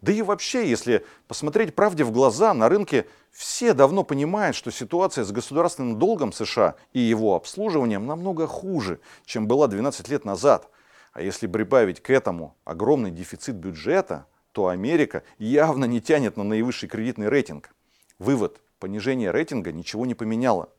Да 0.00 0.12
и 0.12 0.22
вообще, 0.22 0.68
если 0.68 1.04
посмотреть 1.28 1.74
правде 1.74 2.04
в 2.04 2.10
глаза, 2.10 2.54
на 2.54 2.68
рынке 2.68 3.06
все 3.30 3.74
давно 3.74 4.02
понимают, 4.02 4.56
что 4.56 4.70
ситуация 4.70 5.24
с 5.24 5.32
государственным 5.32 5.98
долгом 5.98 6.32
США 6.32 6.76
и 6.92 7.00
его 7.00 7.34
обслуживанием 7.34 8.06
намного 8.06 8.46
хуже, 8.46 9.00
чем 9.26 9.46
была 9.46 9.68
12 9.68 10.08
лет 10.08 10.24
назад. 10.24 10.70
А 11.12 11.20
если 11.20 11.46
прибавить 11.46 12.00
к 12.00 12.10
этому 12.10 12.56
огромный 12.64 13.10
дефицит 13.10 13.56
бюджета, 13.56 14.26
то 14.52 14.68
Америка 14.68 15.22
явно 15.38 15.84
не 15.84 16.00
тянет 16.00 16.36
на 16.36 16.44
наивысший 16.44 16.88
кредитный 16.88 17.28
рейтинг. 17.28 17.70
Вывод. 18.18 18.60
Понижение 18.78 19.30
рейтинга 19.30 19.72
ничего 19.72 20.06
не 20.06 20.14
поменяло. 20.14 20.70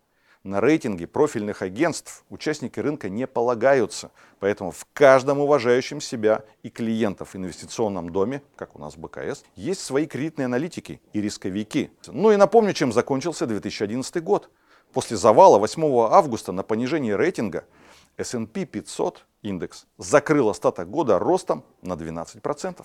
На 0.43 0.59
рейтинге 0.59 1.05
профильных 1.05 1.61
агентств 1.61 2.25
участники 2.31 2.79
рынка 2.79 3.09
не 3.09 3.27
полагаются. 3.27 4.11
Поэтому 4.39 4.71
в 4.71 4.87
каждом 4.91 5.39
уважающем 5.39 6.01
себя 6.01 6.43
и 6.63 6.71
клиентов 6.71 7.35
инвестиционном 7.35 8.09
доме, 8.09 8.41
как 8.55 8.75
у 8.75 8.79
нас 8.79 8.97
БКС, 8.97 9.43
есть 9.55 9.81
свои 9.81 10.07
кредитные 10.07 10.45
аналитики 10.45 10.99
и 11.13 11.21
рисковики. 11.21 11.91
Ну 12.07 12.31
и 12.31 12.37
напомню, 12.37 12.73
чем 12.73 12.91
закончился 12.91 13.45
2011 13.45 14.23
год. 14.23 14.49
После 14.93 15.15
завала 15.15 15.59
8 15.59 15.83
августа 16.09 16.51
на 16.51 16.63
понижение 16.63 17.15
рейтинга 17.15 17.63
S&P 18.17 18.65
500 18.65 19.25
индекс 19.43 19.85
закрыл 19.99 20.49
остаток 20.49 20.89
года 20.89 21.19
ростом 21.19 21.63
на 21.83 21.93
12%. 21.93 22.83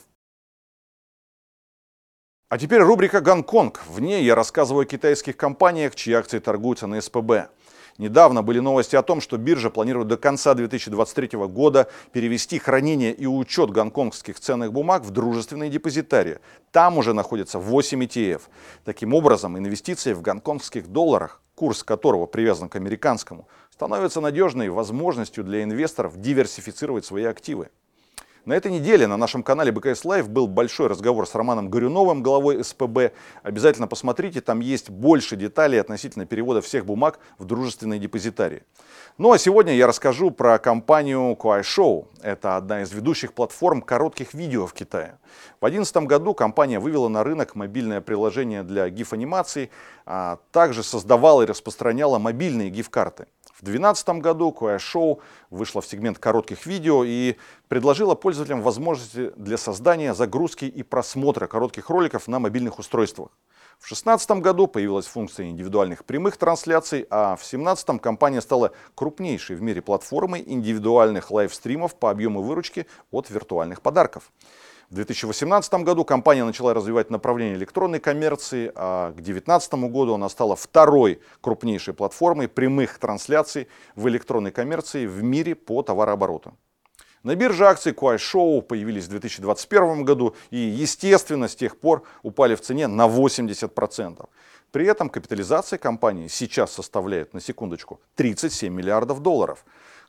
А 2.48 2.58
теперь 2.58 2.80
рубрика 2.80 3.20
«Гонконг». 3.20 3.80
В 3.88 3.98
ней 3.98 4.22
я 4.22 4.36
рассказываю 4.36 4.82
о 4.82 4.86
китайских 4.86 5.36
компаниях, 5.36 5.96
чьи 5.96 6.14
акции 6.14 6.38
торгуются 6.38 6.86
на 6.86 7.00
СПБ. 7.00 7.48
Недавно 7.98 8.44
были 8.44 8.60
новости 8.60 8.94
о 8.94 9.02
том, 9.02 9.20
что 9.20 9.36
биржа 9.36 9.68
планирует 9.68 10.06
до 10.06 10.16
конца 10.16 10.54
2023 10.54 11.30
года 11.48 11.90
перевести 12.12 12.60
хранение 12.60 13.12
и 13.12 13.26
учет 13.26 13.70
гонконгских 13.70 14.38
ценных 14.38 14.72
бумаг 14.72 15.02
в 15.02 15.10
дружественные 15.10 15.70
депозитарии. 15.70 16.38
Там 16.70 16.98
уже 16.98 17.14
находится 17.14 17.58
8 17.58 18.04
ETF. 18.04 18.42
Таким 18.84 19.12
образом, 19.12 19.58
инвестиции 19.58 20.12
в 20.12 20.22
гонконгских 20.22 20.86
долларах, 20.86 21.42
курс 21.56 21.82
которого 21.82 22.26
привязан 22.26 22.68
к 22.68 22.76
американскому, 22.76 23.48
становятся 23.72 24.20
надежной 24.20 24.68
возможностью 24.68 25.42
для 25.42 25.64
инвесторов 25.64 26.20
диверсифицировать 26.20 27.04
свои 27.04 27.24
активы. 27.24 27.70
На 28.46 28.52
этой 28.52 28.70
неделе 28.70 29.08
на 29.08 29.16
нашем 29.16 29.42
канале 29.42 29.72
БКС 29.72 30.04
Лайв 30.04 30.28
был 30.28 30.46
большой 30.46 30.86
разговор 30.86 31.26
с 31.26 31.34
Романом 31.34 31.68
Горюновым, 31.68 32.22
главой 32.22 32.62
СПБ. 32.62 33.10
Обязательно 33.42 33.88
посмотрите, 33.88 34.40
там 34.40 34.60
есть 34.60 34.88
больше 34.88 35.34
деталей 35.34 35.80
относительно 35.80 36.26
перевода 36.26 36.60
всех 36.60 36.86
бумаг 36.86 37.18
в 37.38 37.44
дружественные 37.44 37.98
депозитарии. 37.98 38.62
Ну 39.18 39.32
а 39.32 39.38
сегодня 39.38 39.74
я 39.74 39.88
расскажу 39.88 40.30
про 40.30 40.60
компанию 40.60 41.36
Kuaishou. 41.36 42.06
Это 42.22 42.56
одна 42.56 42.82
из 42.82 42.92
ведущих 42.92 43.32
платформ 43.32 43.82
коротких 43.82 44.32
видео 44.32 44.68
в 44.68 44.74
Китае. 44.74 45.18
В 45.60 45.66
2011 45.66 45.96
году 46.06 46.32
компания 46.32 46.78
вывела 46.78 47.08
на 47.08 47.24
рынок 47.24 47.56
мобильное 47.56 48.00
приложение 48.00 48.62
для 48.62 48.88
GIF-анимаций, 48.88 49.70
а 50.04 50.38
также 50.52 50.84
создавала 50.84 51.42
и 51.42 51.46
распространяла 51.46 52.20
мобильные 52.20 52.70
GIF-карты. 52.70 53.26
В 53.56 53.62
2012 53.64 54.08
году 54.20 54.54
Kuaishou 54.54 55.22
вышла 55.48 55.80
в 55.80 55.86
сегмент 55.86 56.18
коротких 56.18 56.66
видео 56.66 57.04
и 57.04 57.36
предложила 57.68 58.14
пользователям 58.14 58.60
возможности 58.60 59.32
для 59.36 59.56
создания, 59.56 60.12
загрузки 60.12 60.66
и 60.66 60.82
просмотра 60.82 61.46
коротких 61.46 61.88
роликов 61.88 62.28
на 62.28 62.38
мобильных 62.38 62.78
устройствах. 62.78 63.30
В 63.78 63.88
2016 63.88 64.30
году 64.42 64.66
появилась 64.66 65.06
функция 65.06 65.46
индивидуальных 65.46 66.04
прямых 66.04 66.36
трансляций, 66.36 67.06
а 67.08 67.34
в 67.36 67.40
2017 67.40 67.98
компания 68.02 68.42
стала 68.42 68.72
крупнейшей 68.94 69.56
в 69.56 69.62
мире 69.62 69.80
платформой 69.80 70.44
индивидуальных 70.46 71.30
лайвстримов 71.30 71.94
по 71.94 72.10
объему 72.10 72.42
выручки 72.42 72.86
от 73.10 73.30
виртуальных 73.30 73.80
подарков. 73.80 74.32
В 74.88 74.94
2018 74.94 75.74
году 75.82 76.04
компания 76.04 76.44
начала 76.44 76.72
развивать 76.72 77.10
направление 77.10 77.56
электронной 77.56 77.98
коммерции, 77.98 78.70
а 78.76 79.10
к 79.10 79.16
2019 79.16 79.74
году 79.90 80.14
она 80.14 80.28
стала 80.28 80.54
второй 80.54 81.20
крупнейшей 81.40 81.92
платформой 81.92 82.46
прямых 82.46 82.98
трансляций 82.98 83.66
в 83.96 84.06
электронной 84.06 84.52
коммерции 84.52 85.06
в 85.06 85.24
мире 85.24 85.56
по 85.56 85.82
товарообороту. 85.82 86.56
На 87.24 87.34
бирже 87.34 87.66
акций 87.66 87.90
Kuai 87.90 88.62
появились 88.62 89.06
в 89.06 89.08
2021 89.08 90.04
году 90.04 90.36
и, 90.50 90.58
естественно, 90.58 91.48
с 91.48 91.56
тех 91.56 91.80
пор 91.80 92.04
упали 92.22 92.54
в 92.54 92.60
цене 92.60 92.86
на 92.86 93.08
80%. 93.08 94.28
При 94.70 94.86
этом 94.86 95.08
капитализация 95.08 95.80
компании 95.80 96.28
сейчас 96.28 96.70
составляет, 96.72 97.34
на 97.34 97.40
секундочку, 97.40 98.00
37 98.14 98.72
миллиардов 98.72 99.20
долларов. 99.20 99.64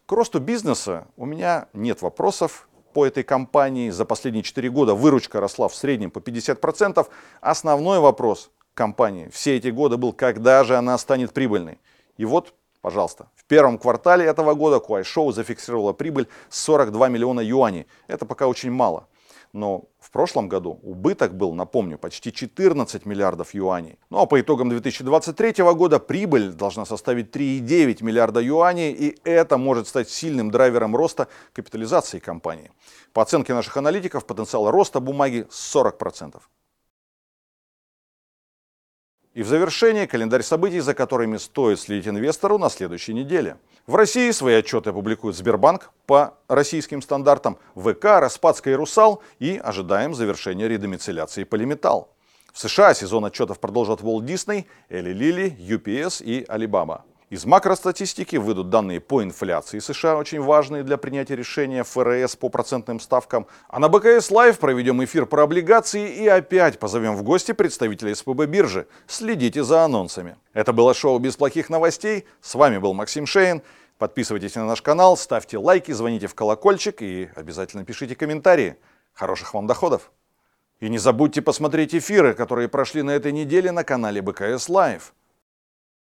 К 0.05 0.11
росту 0.11 0.39
бизнеса 0.39 1.07
у 1.17 1.25
меня 1.25 1.67
нет 1.73 2.03
вопросов, 2.03 2.66
по 2.97 3.05
этой 3.05 3.21
компании. 3.21 3.91
За 3.91 4.05
последние 4.05 4.41
4 4.41 4.71
года 4.71 4.95
выручка 4.95 5.39
росла 5.39 5.67
в 5.67 5.75
среднем 5.75 6.09
по 6.09 6.17
50%. 6.17 7.07
Основной 7.41 7.99
вопрос 7.99 8.49
компании 8.73 9.29
все 9.31 9.55
эти 9.55 9.67
годы 9.67 9.97
был, 9.97 10.13
когда 10.13 10.63
же 10.63 10.75
она 10.75 10.97
станет 10.97 11.31
прибыльной. 11.31 11.77
И 12.17 12.25
вот, 12.25 12.55
пожалуйста, 12.81 13.27
в 13.35 13.45
первом 13.45 13.77
квартале 13.77 14.25
этого 14.25 14.55
года 14.55 14.77
Kuaishou 14.83 15.31
зафиксировала 15.31 15.93
прибыль 15.93 16.27
42 16.49 17.09
миллиона 17.09 17.41
юаней. 17.41 17.85
Это 18.07 18.25
пока 18.25 18.47
очень 18.47 18.71
мало 18.71 19.05
но 19.53 19.85
в 19.99 20.11
прошлом 20.11 20.47
году 20.47 20.79
убыток 20.83 21.35
был, 21.35 21.53
напомню, 21.53 21.97
почти 21.97 22.31
14 22.31 23.05
миллиардов 23.05 23.53
юаней. 23.53 23.97
Ну 24.09 24.19
а 24.19 24.25
по 24.25 24.39
итогам 24.39 24.69
2023 24.69 25.63
года 25.73 25.99
прибыль 25.99 26.51
должна 26.51 26.85
составить 26.85 27.35
3,9 27.35 28.03
миллиарда 28.03 28.41
юаней, 28.41 28.91
и 28.91 29.17
это 29.23 29.57
может 29.57 29.87
стать 29.87 30.09
сильным 30.09 30.51
драйвером 30.51 30.95
роста 30.95 31.27
капитализации 31.53 32.19
компании. 32.19 32.71
По 33.13 33.21
оценке 33.21 33.53
наших 33.53 33.77
аналитиков, 33.77 34.25
потенциал 34.25 34.71
роста 34.71 34.99
бумаги 34.99 35.47
40%. 35.49 36.41
И 39.37 39.43
в 39.43 39.47
завершение 39.47 40.07
календарь 40.07 40.41
событий, 40.41 40.79
за 40.79 40.95
которыми 40.95 41.37
стоит 41.37 41.79
следить 41.79 42.07
инвестору 42.07 42.57
на 42.57 42.71
следующей 42.71 43.13
неделе. 43.13 43.57
В 43.85 43.93
России 43.93 44.31
свои 44.31 44.55
отчеты 44.55 44.91
публикует 44.91 45.35
Сбербанк 45.35 45.91
по 46.07 46.39
российским 46.47 47.03
стандартам, 47.03 47.59
ВК, 47.75 48.05
Распадская 48.19 48.73
и 48.73 48.75
Русал 48.75 49.21
и 49.37 49.61
ожидаем 49.63 50.15
завершения 50.15 50.67
редомицеляции 50.67 51.43
Полиметалл. 51.43 52.09
В 52.51 52.57
США 52.57 52.95
сезон 52.95 53.25
отчетов 53.25 53.59
продолжат 53.59 54.01
Walt 54.01 54.25
Disney, 54.25 54.65
Eli 54.89 55.13
Lilly, 55.13 55.55
UPS 55.55 56.23
и 56.23 56.43
Alibaba. 56.45 57.03
Из 57.29 57.45
макростатистики 57.45 58.37
выйдут 58.37 58.69
данные 58.69 59.01
по 59.01 59.21
инфляции 59.21 59.79
США, 59.79 60.15
очень 60.15 60.39
важные 60.39 60.83
для 60.83 60.95
принятия 60.95 61.35
решения 61.35 61.83
ФРС 61.83 62.37
по 62.37 62.47
процентным 62.47 63.01
ставкам. 63.01 63.47
А 63.67 63.79
на 63.79 63.89
БКС 63.89 64.31
Live 64.31 64.57
проведем 64.59 65.03
эфир 65.03 65.25
про 65.25 65.43
облигации 65.43 66.09
и 66.09 66.25
опять 66.25 66.79
позовем 66.79 67.17
в 67.17 67.23
гости 67.23 67.51
представителей 67.51 68.15
СПБ 68.15 68.45
биржи. 68.45 68.87
Следите 69.07 69.65
за 69.65 69.83
анонсами. 69.83 70.37
Это 70.53 70.71
было 70.71 70.93
шоу 70.93 71.19
«Без 71.19 71.35
плохих 71.35 71.69
новостей». 71.69 72.25
С 72.39 72.55
вами 72.55 72.77
был 72.77 72.93
Максим 72.93 73.25
Шейн. 73.25 73.61
Подписывайтесь 73.97 74.55
на 74.55 74.65
наш 74.65 74.81
канал, 74.81 75.17
ставьте 75.17 75.57
лайки, 75.57 75.91
звоните 75.91 76.27
в 76.27 76.35
колокольчик 76.35 77.01
и 77.01 77.29
обязательно 77.35 77.83
пишите 77.83 78.15
комментарии. 78.15 78.77
Хороших 79.11 79.53
вам 79.53 79.67
доходов! 79.67 80.13
И 80.79 80.87
не 80.87 80.97
забудьте 80.97 81.41
посмотреть 81.41 81.93
эфиры, 81.93 82.35
которые 82.35 82.69
прошли 82.69 83.01
на 83.01 83.11
этой 83.11 83.33
неделе 83.33 83.73
на 83.73 83.83
канале 83.83 84.21
БКС 84.21 84.69
Live. 84.69 85.13